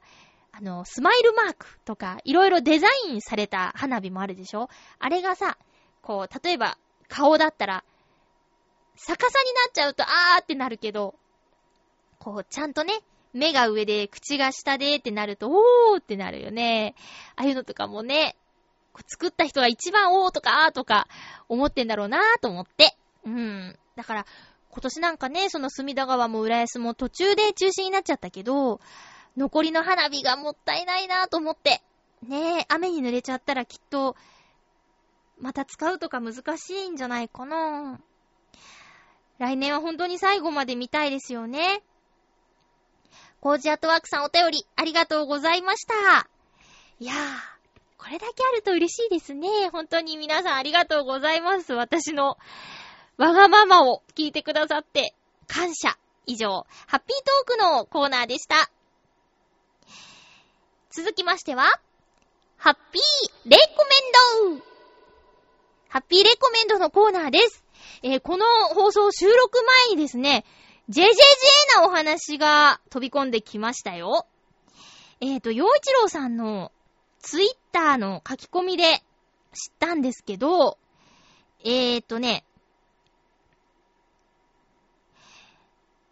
[0.51, 4.69] あの、スマイルマークとか、いろいろデザインされた花火もあるでしょ？
[4.99, 5.57] あれがさ、
[6.01, 6.77] こう、例えば、
[7.07, 7.83] 顔だったら、
[8.95, 11.15] 逆さになっちゃうと、あーってなるけど、
[12.19, 12.93] こう、ちゃんとね、
[13.33, 16.95] 目が上で、口が下でってなると、おーってなるよね。
[17.35, 18.35] ああいうのとかもね、
[19.07, 21.07] 作った人が一番おーとかあーとか
[21.47, 22.95] 思ってんだろうなーと思って。
[23.25, 23.77] うん。
[23.95, 24.25] だから、
[24.69, 28.79] 今年なんかね、その隅田川も浦安も途中で中止になっちゃったけど、
[29.37, 31.81] 残りの花火がもったいないなーと思って。
[32.23, 34.15] ねえ、雨に濡れちゃったらきっと、
[35.41, 37.99] また使うとか難しいんじゃないかな
[39.39, 41.81] 来年は本当に最後まで見たいですよね。
[43.39, 46.29] コージアットワークさんお便りありがとうございました。
[46.99, 47.17] いやー、
[47.97, 49.69] これだけあると嬉しいですね。
[49.71, 51.73] 本当に皆さんありがとうございます。
[51.73, 52.37] 私の
[53.17, 55.15] わがままを聞いてくださって
[55.47, 55.97] 感謝。
[56.27, 57.17] 以上、ハッピー
[57.47, 58.69] トークのコーナーでした。
[60.91, 61.67] 続きましては、
[62.57, 63.83] ハッピーレコ
[64.45, 64.70] メンド
[65.91, 67.65] ハッピーレコメンドのコーナーです。
[68.01, 70.45] えー、この放送収録前にですね、
[70.89, 71.03] JJJ
[71.75, 74.25] なお話が飛び込んできましたよ。
[75.19, 76.71] えっ、ー、と、洋一郎さんの
[77.19, 78.83] ツイッターの書き込みで
[79.51, 80.77] 知ったんですけど、
[81.61, 82.45] えっ、ー、とね、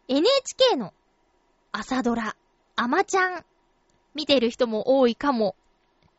[0.09, 0.93] NHK の
[1.71, 2.35] 朝ドラ、
[2.75, 3.45] アマちゃん、
[4.13, 5.55] 見てる人も多いかも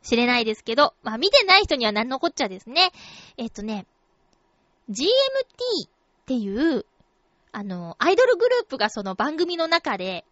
[0.03, 2.91] しれないですけど、まあ見てない人には何のこっちゃですね。
[3.37, 3.87] えっとね、
[4.91, 5.05] GMT
[5.87, 5.91] っ
[6.27, 6.87] ていう、
[7.53, 10.25] あの、アイドルグループがその番組の中で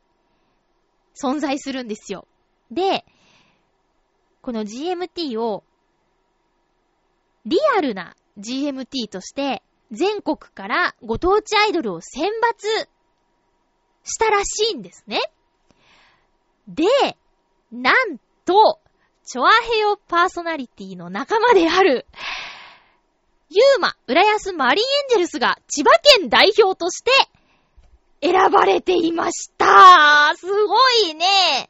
[1.20, 2.26] 存在するんですよ。
[2.70, 3.04] で、
[4.40, 5.64] この GMT を、
[7.44, 12.88] リアルな GMT として、全国からご当地アイドルを選抜
[14.04, 15.20] したらしいんですね。
[16.68, 16.84] で、
[17.72, 18.80] なんと、
[19.30, 22.06] チョアヘヨパーソナリティの仲間である、
[23.50, 27.10] ユーマ、浦安マリンエンジェルスが千葉県代表として
[28.22, 30.76] 選ばれていましたすご
[31.10, 31.68] いね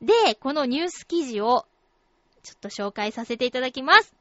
[0.00, 1.66] で、このニュース記事を
[2.44, 4.14] ちょっと紹介させていただきます。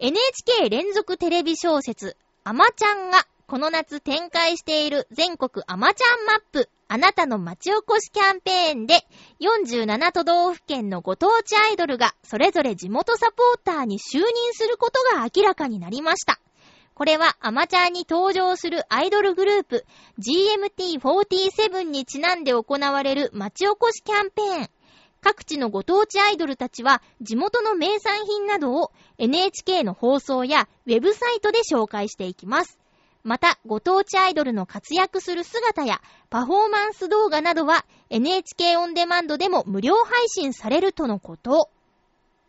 [0.00, 9.06] NHK 連続テレビ小説、アマちゃんがこの夏展開している全国アマちゃんマップ、あなたの町おこしキャンペーンで、
[9.38, 16.40] 47都道府県のご当地アイドルがそれぞれ地元サポーターに就任することが明らかになりました。
[16.94, 19.84] これはアマチャーに登場するアイドルグループ
[20.18, 24.70] GMT47 にちなんで行われる町おこしキャンペーン。
[25.20, 32.80] 各地のご当地アイドルたちは地元の名産品などを NHK の放送やウェブサイトで紹介していきます。
[33.26, 36.00] また、ご当地アイドルの活躍する姿や
[36.30, 41.68] パフォーマンス動画などは NHK オンデマンドでも無料配信されるとのこと。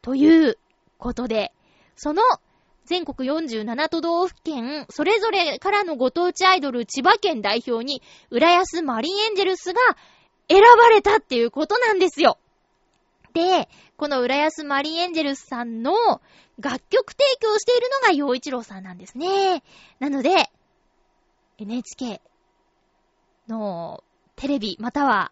[0.04, 0.60] という
[1.00, 1.52] ことで、
[1.96, 2.22] その
[2.86, 9.82] 全国47都道府県、それぞれからのご当地アイドル千葉県代表に、浦安マリンエンジェルスが
[10.48, 12.38] 選ばれたっていうことなんですよ。
[13.34, 13.68] で、
[13.98, 16.22] この浦安マリンエンジェルスさんの
[16.60, 19.64] 楽曲提供しているのが陽一郎さんなんですね。
[20.00, 20.52] なので、
[21.60, 22.22] NHK
[23.48, 24.04] の
[24.36, 25.32] テレビまたは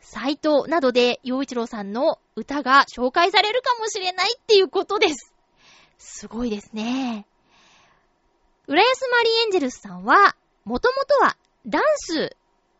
[0.00, 5.32] サイトなどで陽一郎さんの歌が紹介されるかもしれないっていうことです。
[5.98, 7.26] すごいですね。
[8.66, 11.36] 浦安マリーエンジェルスさんは、もともとは
[11.66, 12.36] ダンス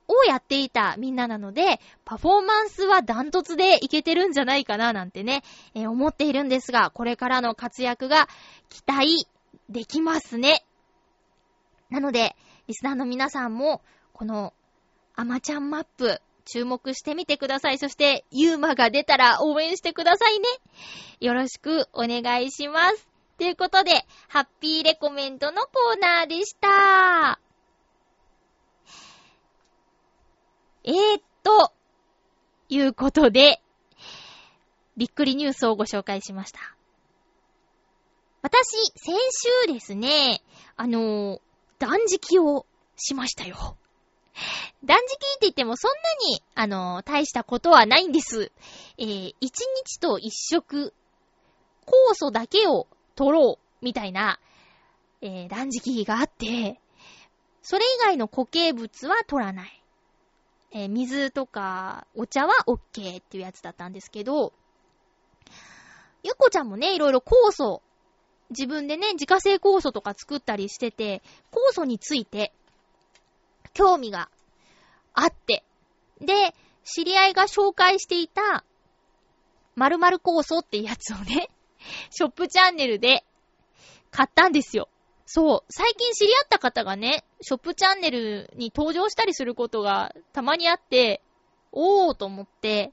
[0.08, 5.42] をやっていたみんななので、パフォーマンスはダントツでいけてるんじゃないかななんてね、
[5.74, 8.28] えー、思っているんですが、これからの活躍が
[8.68, 9.26] 期待
[9.68, 10.64] できますね。
[11.90, 12.36] なので、
[12.66, 14.52] リスナーの皆さんも、この、
[15.14, 17.78] アマちゃんマップ、注目してみてください。
[17.78, 20.48] そして、ユーマが出たら応援してくださいね。
[21.20, 23.08] よろしくお願いします。
[23.38, 27.40] ということで、ハッピーレコメントのコーナーでした。
[30.84, 31.72] えー、っと、
[32.68, 33.60] いうことで、
[34.96, 36.76] びっくりニュースをご紹介しました。
[38.42, 39.16] 私、先
[39.66, 40.42] 週ですね、
[40.76, 41.40] あの
[41.78, 42.66] 断食を
[42.96, 43.76] しましたよ。
[44.84, 45.96] 断食って言ってもそんな
[46.30, 48.52] に、あの大したことはないんです。
[48.98, 50.94] えー、一日と一食、
[51.86, 54.38] 酵素だけを取ろう、みたいな、
[55.20, 56.80] えー、断食があって、
[57.62, 59.82] それ以外の固形物は取らない。
[60.72, 64.52] えー、水とかお茶は OK っていうやつだったんですけど、
[66.22, 67.82] ゆっこちゃんもね、いろいろ酵素、
[68.50, 72.52] 自分でね、自家製酵素とか作ったりしてて、酵素について、
[73.74, 74.28] 興味が
[75.14, 75.64] あって、
[76.20, 78.64] で、知り合いが紹介していた、
[79.74, 81.50] 〇〇酵素ってやつをね、
[82.10, 83.24] ショップチャンネルで
[84.10, 84.88] 買ったんですよ。
[85.26, 85.64] そう。
[85.68, 91.20] 最近知り合った方がね、ショップチャンネルに登場したりすることがたまにあって、
[91.72, 92.92] おーと思って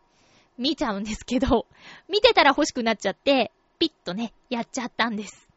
[0.57, 1.67] 見ちゃうんですけど、
[2.09, 3.51] 見てたら欲しくなっちゃって、
[3.83, 5.49] ピッとね、やっちゃったんです。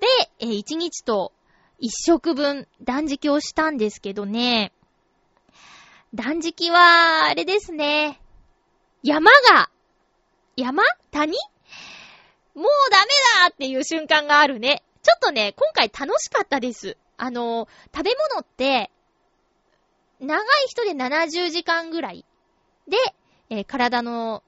[0.00, 0.06] で、
[0.40, 1.32] えー、1日と
[1.80, 4.72] 1食分断食をしたんですけどね、
[6.12, 8.20] 断食は、あれですね、
[9.04, 9.70] 山が、
[10.56, 10.82] 山？
[11.12, 11.34] 谷？
[12.56, 13.04] もうダメ
[13.44, 14.82] だっていう瞬間があるね。
[15.04, 16.96] ちょっとね、今回楽しかったです。
[17.16, 18.90] あの、食べ物って、
[20.18, 22.24] 長い人で70時間ぐらい
[22.88, 22.96] で、
[23.50, 24.42] えー、体の、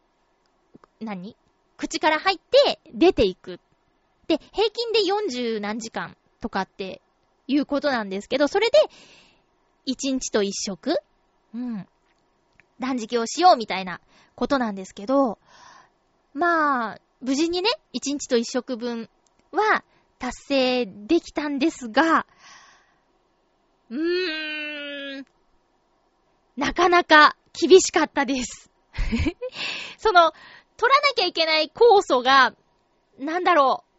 [1.01, 1.37] 何？
[1.77, 3.61] 口から入って出ていく。
[4.27, 7.03] で、平均で40何時間とかって
[7.47, 8.79] いうことなんですけど、それで、
[9.87, 10.97] 1日と1食
[11.55, 11.87] うん。
[12.81, 14.01] 断食をしようみたいな
[14.35, 15.39] ことなんですけど、
[16.33, 19.09] まあ、無事にね、1日と1食分
[19.53, 19.85] は
[20.18, 22.27] 達成できたんですが、
[23.91, 25.27] うーん、
[26.57, 28.70] なかなか厳しかったです。
[29.99, 30.33] その、
[30.77, 32.55] 取らなきゃいけない酵素が、
[33.18, 33.95] なんだろう、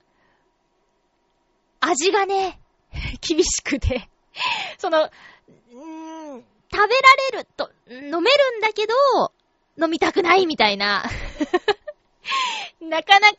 [1.80, 2.59] 味がね、
[3.21, 4.09] 厳しくて
[4.78, 8.93] その、んー食べられると、飲めるんだけど、
[9.82, 11.03] 飲みたくないみたいな
[12.82, 13.36] なかなか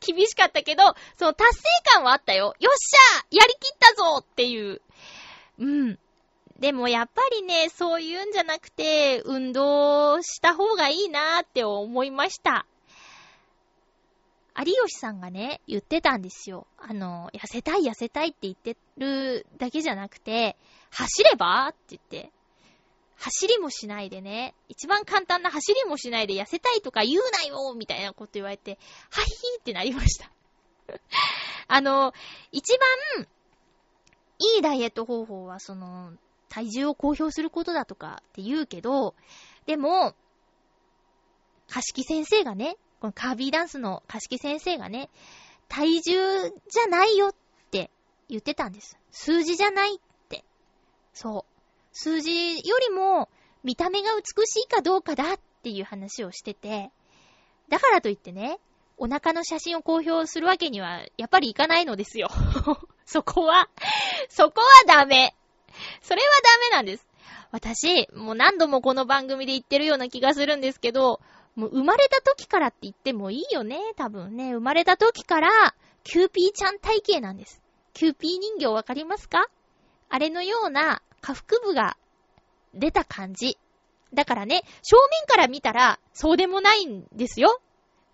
[0.00, 0.82] 厳しかったけど、
[1.18, 1.62] その達成
[1.94, 2.54] 感はあったよ。
[2.58, 4.80] よっしゃやりきったぞっていう。
[5.58, 5.98] うん。
[6.58, 12.66] でもやっぱりね、そういうんじゃなくて、運動した方がいいなーって思いました。
[14.64, 16.66] 有吉さんがね、言ってたんですよ。
[16.78, 20.56] あの、痩せたい痩せたいって言ってるだけじゃなくて、
[20.90, 22.32] 走ればって言って、
[23.16, 28.78] 走りもしないでね、一番簡単な走りもしないで痩せたいとか言うなよみたいなこと言われて、
[29.10, 30.30] はいーってなりました
[31.68, 32.12] あの、
[32.52, 32.78] 一
[33.16, 33.26] 番、
[34.38, 36.12] いいダイエット方法は、その、
[36.48, 39.14] 体重を公表することだとかって言うけど、
[39.66, 40.14] でも、
[41.68, 45.10] 貸木先生がね、このカービーダンスの貸木先生がね、
[45.68, 46.12] 体重
[46.70, 47.34] じゃないよっ
[47.70, 47.90] て
[48.28, 48.98] 言ってたんです。
[49.10, 50.44] 数字じゃないって。
[51.12, 51.56] そう。
[51.92, 53.28] 数字よりも
[53.64, 56.90] 見た目が美しいかどうかだっていう話をしてて、
[57.68, 58.58] だからといってね、
[58.98, 62.28] お腹の写真を公表するわけにはやっぱりいかないのですよ。
[63.04, 63.68] そこは、
[64.28, 65.34] そこはダメ。
[66.00, 67.06] それはダメなんです。
[67.50, 71.20] 私、もう何度もこの番組で言ってるような気がするんですけど、
[71.56, 74.52] もう生まれた時からって言ってもいいよね、多分ね。
[74.52, 77.62] 生まれた時から、キューピーちゃん体型なんです。
[77.94, 79.48] キューピー人形わかりますか？
[80.08, 81.96] あれのような下腹部が
[82.74, 83.58] 出た感じ。
[84.14, 87.60] だからね、正面から見たらそうでもないんですよ。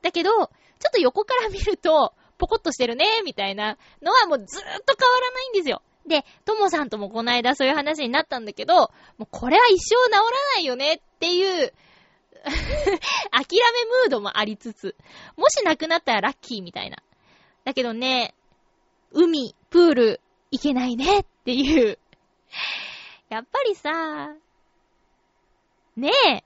[0.01, 0.49] だけど、ちょっ
[0.93, 5.83] と横から見ると、ポコッとしてるね、みたいなのはもうずーっと変わらないんですよ。
[6.07, 8.91] で、ともさんともこの間そういう話になったんだけど、も
[9.21, 10.23] うこれは一生治ら
[10.55, 11.73] ないよねっていう
[12.43, 14.97] 諦めムードもありつつ、
[15.37, 16.99] もしなくなったらラッキーみたいな。
[17.65, 18.35] だけどね、
[19.13, 20.21] 海、プール、
[20.51, 21.99] 行けないねっていう
[23.33, 24.35] やっぱりさ、
[25.97, 26.45] ねえ、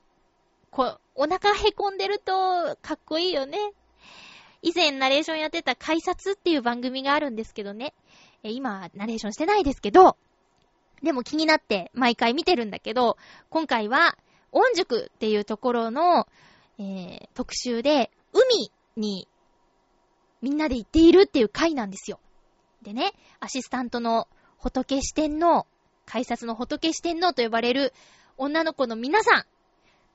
[0.71, 3.57] こ、お腹へこんでるとかっこいいよね。
[4.61, 7.93] 以前ナレーションやってた改札っていう番組があるんですけどね。
[8.43, 10.15] え今、ナレーションしてないですけど、
[11.03, 13.17] でも気になって毎回見てるんだけど、
[13.49, 14.17] 今回は、
[14.51, 16.27] 御宿っていうところの、
[16.79, 19.27] えー、特集で、海に
[20.41, 22.19] みんなで行っているっていう回なんですよ。
[22.81, 24.27] でね、アシスタントの
[24.59, 25.65] 仏四天王
[26.05, 27.93] 改札の仏四天王と呼ばれる
[28.37, 29.45] 女の子の皆さん、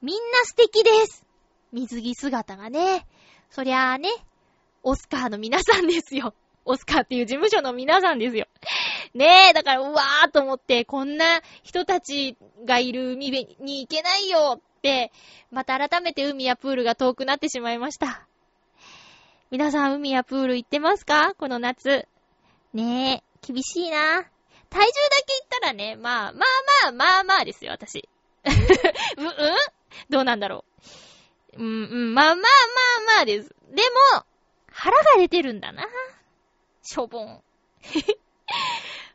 [0.00, 1.24] みんな素敵です。
[1.72, 3.06] 水着姿がね。
[3.50, 4.08] そりゃあね、
[4.82, 6.34] オスカーの皆さんですよ。
[6.64, 8.46] オスカーっていう事務所の皆さんですよ。
[9.14, 15.12] ねえ、だから、うわーと思って、こんな人たちがいる海辺に行けないよって、
[15.50, 18.26] また改めて海やプールが遠くなってしまいました。
[19.50, 21.34] 皆さん、海やプール行ってますか？
[21.34, 22.08] この夏。
[22.72, 24.24] ねえ、厳しいな。
[24.70, 26.48] 体重だけ言ったらね、まあ、まあ
[26.84, 28.08] まあ、まあまあですよ、私。
[29.18, 29.28] う、うん？
[30.08, 30.64] どうなんだろ
[31.58, 31.62] う。
[31.62, 33.54] うん、うん、まあまあまあまあです。
[33.70, 33.82] で
[34.14, 34.24] も、
[34.70, 35.86] 腹が出てるんだな。
[36.82, 37.42] しょぼん。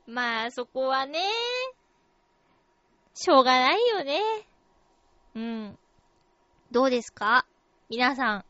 [0.07, 1.19] まあ、そこはね、
[3.13, 4.21] しょうがないよね。
[5.35, 5.77] うん。
[6.71, 7.45] どうですか？
[7.89, 8.45] 皆さん、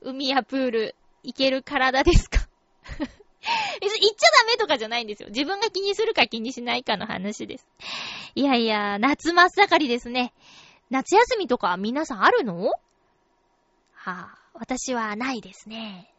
[0.00, 2.38] 海やプール、行ける体ですか？
[3.80, 5.28] 別に言っちゃダメとかじゃないんですよ。
[5.28, 7.66] 自分が気にするか気にしないかの話です。
[8.34, 10.32] いやいや、夏真っ盛りですね。
[10.90, 12.66] 夏休みとか皆さんあるの？
[12.66, 12.74] は
[14.04, 16.11] あ、私はないですね。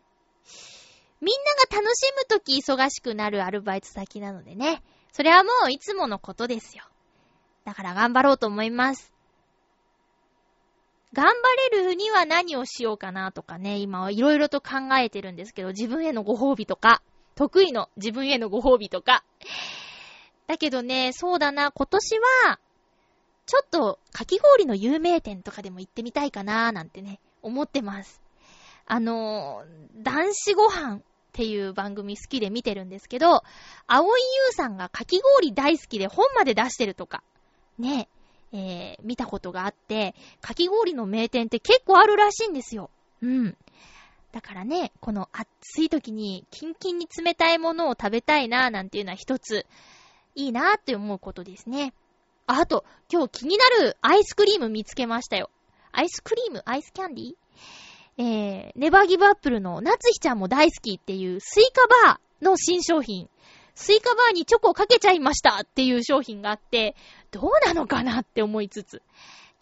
[1.24, 1.36] みん
[1.72, 4.84] なが楽しむとき忙しくなるアルバイト先なのでね。
[5.14, 6.84] それはもういつものことですよ。
[7.64, 9.14] だから頑張ろうと思います。
[11.14, 17.02] 頑張れるには何をしようかなとかね、今はいろいろと考えてるんですけど、自分へのご褒美とか、
[17.36, 19.24] 得意の自分へのご褒美とか。
[20.48, 22.60] だけどね、そうだな、今年は、
[23.46, 28.22] ちょっと、かき氷の有名店とかでも行ってみたいかなーなんてね、思ってます。
[28.86, 31.02] あのー、男子ご飯
[31.34, 33.44] っていう番組好きで見てるんですけど、
[33.88, 37.24] 青井優さんがかき氷大好きで本まで出してるとか、
[37.80, 38.08] ね、
[38.52, 42.92] えー、見たことがあって、かき氷の名店って結構あるらしいんですよ。
[43.24, 43.58] うん。
[44.32, 49.66] だからね、この暑い時にキンキンに冷たいものを食べたいなぁなんていうのは一つ
[50.36, 51.94] いいなぁって思うことですね。
[52.46, 55.50] あ、あと、今日気になるアイスクリーム見つけましたよ。
[55.92, 56.62] アイスクリーム？
[56.66, 57.34] アイスキャンディー？
[58.18, 63.30] えー、ネバーギブアップルの夏日ちゃんも大好きっていうスイカバーの新商品。
[63.76, 66.96] スイカバーにチョコをかけちゃいましたっていう商品があって、
[67.32, 69.02] どうなのかなって思いつつ。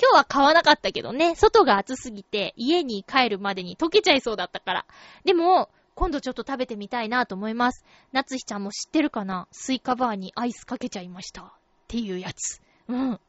[0.01, 4.85] 今日は買わなかったけどね、外が暑すぎて家に帰るまでに溶けちゃいそうだったから。
[5.23, 7.85] でも、今度ちょっと食べてみたいなと思います。
[8.11, 9.47] 夏日ちゃんも知ってるかな？
[9.51, 11.41] スイカバーにアイスかけちゃいました。
[11.43, 11.51] っ
[11.87, 12.61] ていうやつ。
[12.87, 13.19] うん。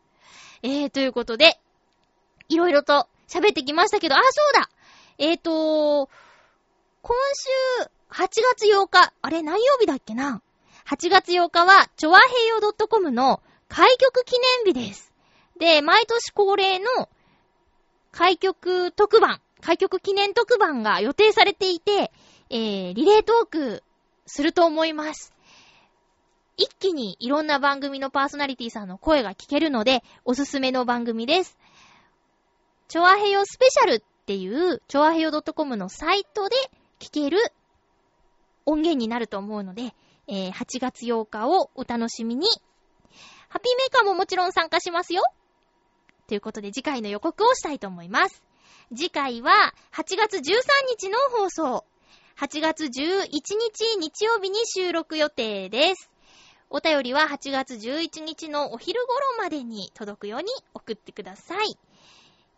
[0.63, 1.61] えー、ということで、
[2.49, 4.69] いろいろと喋ってきましたけど、あ、そうだ
[5.25, 6.11] えーと、
[7.01, 7.17] 今
[7.79, 10.43] 週、8月8日、あれ何曜日だっけな
[10.85, 12.57] ?8 月8日は、ちょわへいよ
[12.89, 15.13] .com の開局記念日です。
[15.61, 17.09] で、毎年恒例の
[18.11, 22.11] 開局特番、開局記念特番が予定されていて、
[22.51, 23.85] えー、リレートーク
[24.27, 25.33] すると思います。
[26.57, 31.57] 一気にいろんな番組のパーソナリティさんの声が聞けるので、おすすめの番組です。
[32.89, 36.55] チョアヘヨスペシャルっていう、チョアヘヨ .com のサイトで
[37.01, 37.39] 聞ける
[38.67, 39.95] 音源になると思うので、
[40.29, 42.47] えー、8月8日をお楽しみに。
[43.49, 45.23] ハッピーメーカーももちろん参加しますよ。
[46.29, 48.43] ということで次回の予告をしたいと思います。
[48.95, 50.41] 次回は8月13
[50.89, 51.85] 日の放送。
[52.39, 56.11] 8月11日日曜日に収録予定です。
[56.71, 61.77] お便りは8月11日のお昼頃までに届くように送ってください。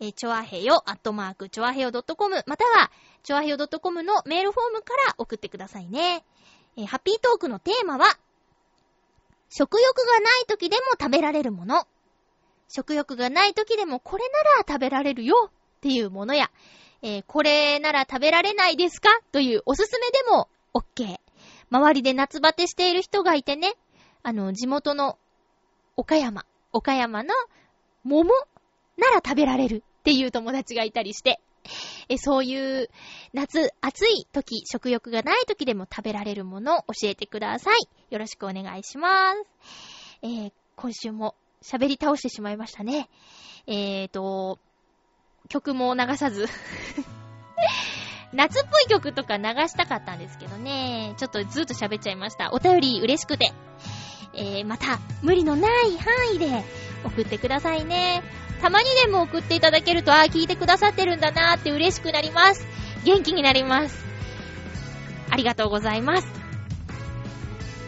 [0.01, 2.91] えー、ちょあへよ、アットマーク、ちょあへよ .com、または、
[3.23, 6.25] ちょあへよ .com のメールフォームから送ってくださいね。
[6.77, 8.07] えー、ハッピートークのテーマは、
[9.51, 11.87] 食欲がない時でも食べられるもの。
[12.69, 16.51] 食欲がない時でもこれなら食べられるよっていうものや、
[17.03, 19.11] えー、これなら食べられないですか？
[19.31, 21.21] というおすすめでも OK。
[21.71, 23.75] 周りで夏バテしている人がいてね、
[24.23, 25.19] あの、地元の
[25.97, 27.35] 岡山、岡山の
[28.03, 28.33] 桃
[28.97, 31.41] なら食べられるっていう友達がいたりして、
[32.09, 32.91] えそういう
[33.33, 37.89] 夏暑い時、食欲がない時でも食べられるものを教えてください。
[38.11, 39.43] よろしくお願いします。
[40.23, 43.09] えー、今週も喋り倒してしまいましたね。
[43.67, 44.59] えーと、
[45.49, 46.47] 曲も流さず
[48.33, 51.15] 夏っぽい曲とか流したかったんですけどね。
[51.17, 52.51] ちょっとずっと喋っちゃいました。
[52.53, 53.53] お便り嬉しくて。
[54.37, 56.65] えー、また、無理のない範囲で
[57.05, 58.23] 送ってくださいね。
[58.65, 62.67] たまにでも送っていただけると、ああ、聞いてくださってるんだなーって嬉しくなります。
[63.05, 64.07] 元気になります。
[65.29, 66.27] ありがとうございます。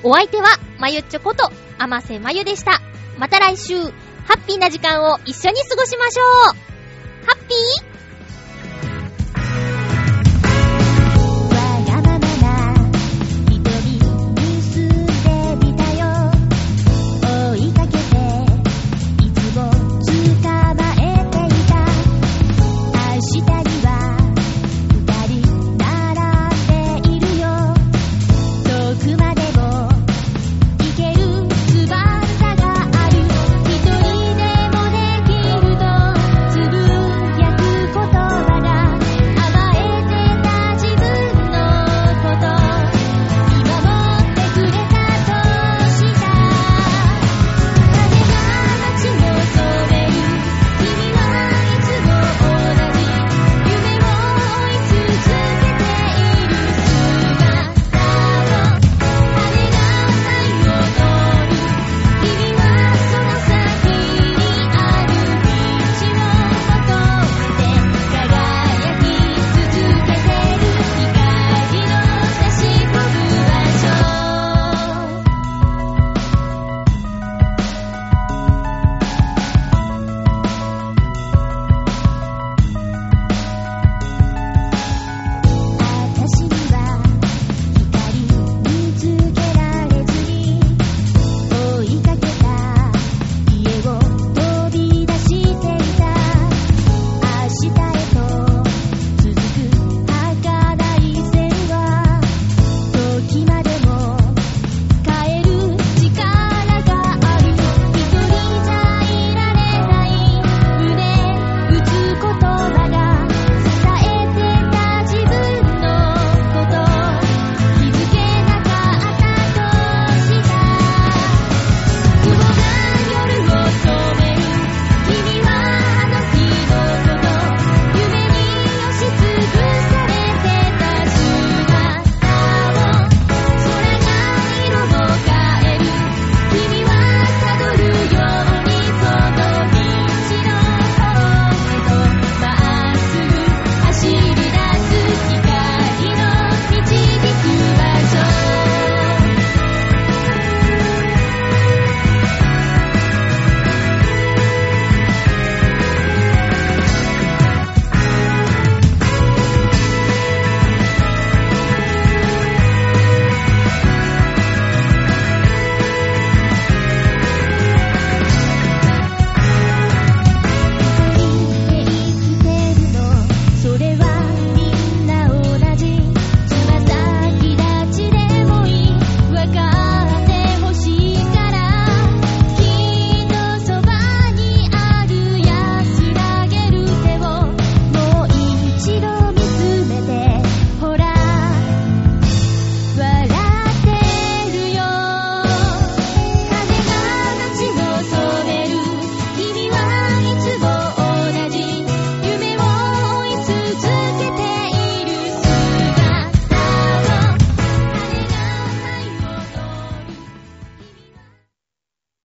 [0.02, 0.44] お相手は、
[0.78, 2.82] まゆっちょこと、あませまゆでした。
[3.16, 6.22] また来週、ハッピーな時間を一緒に過ごしましょ
[6.52, 6.65] う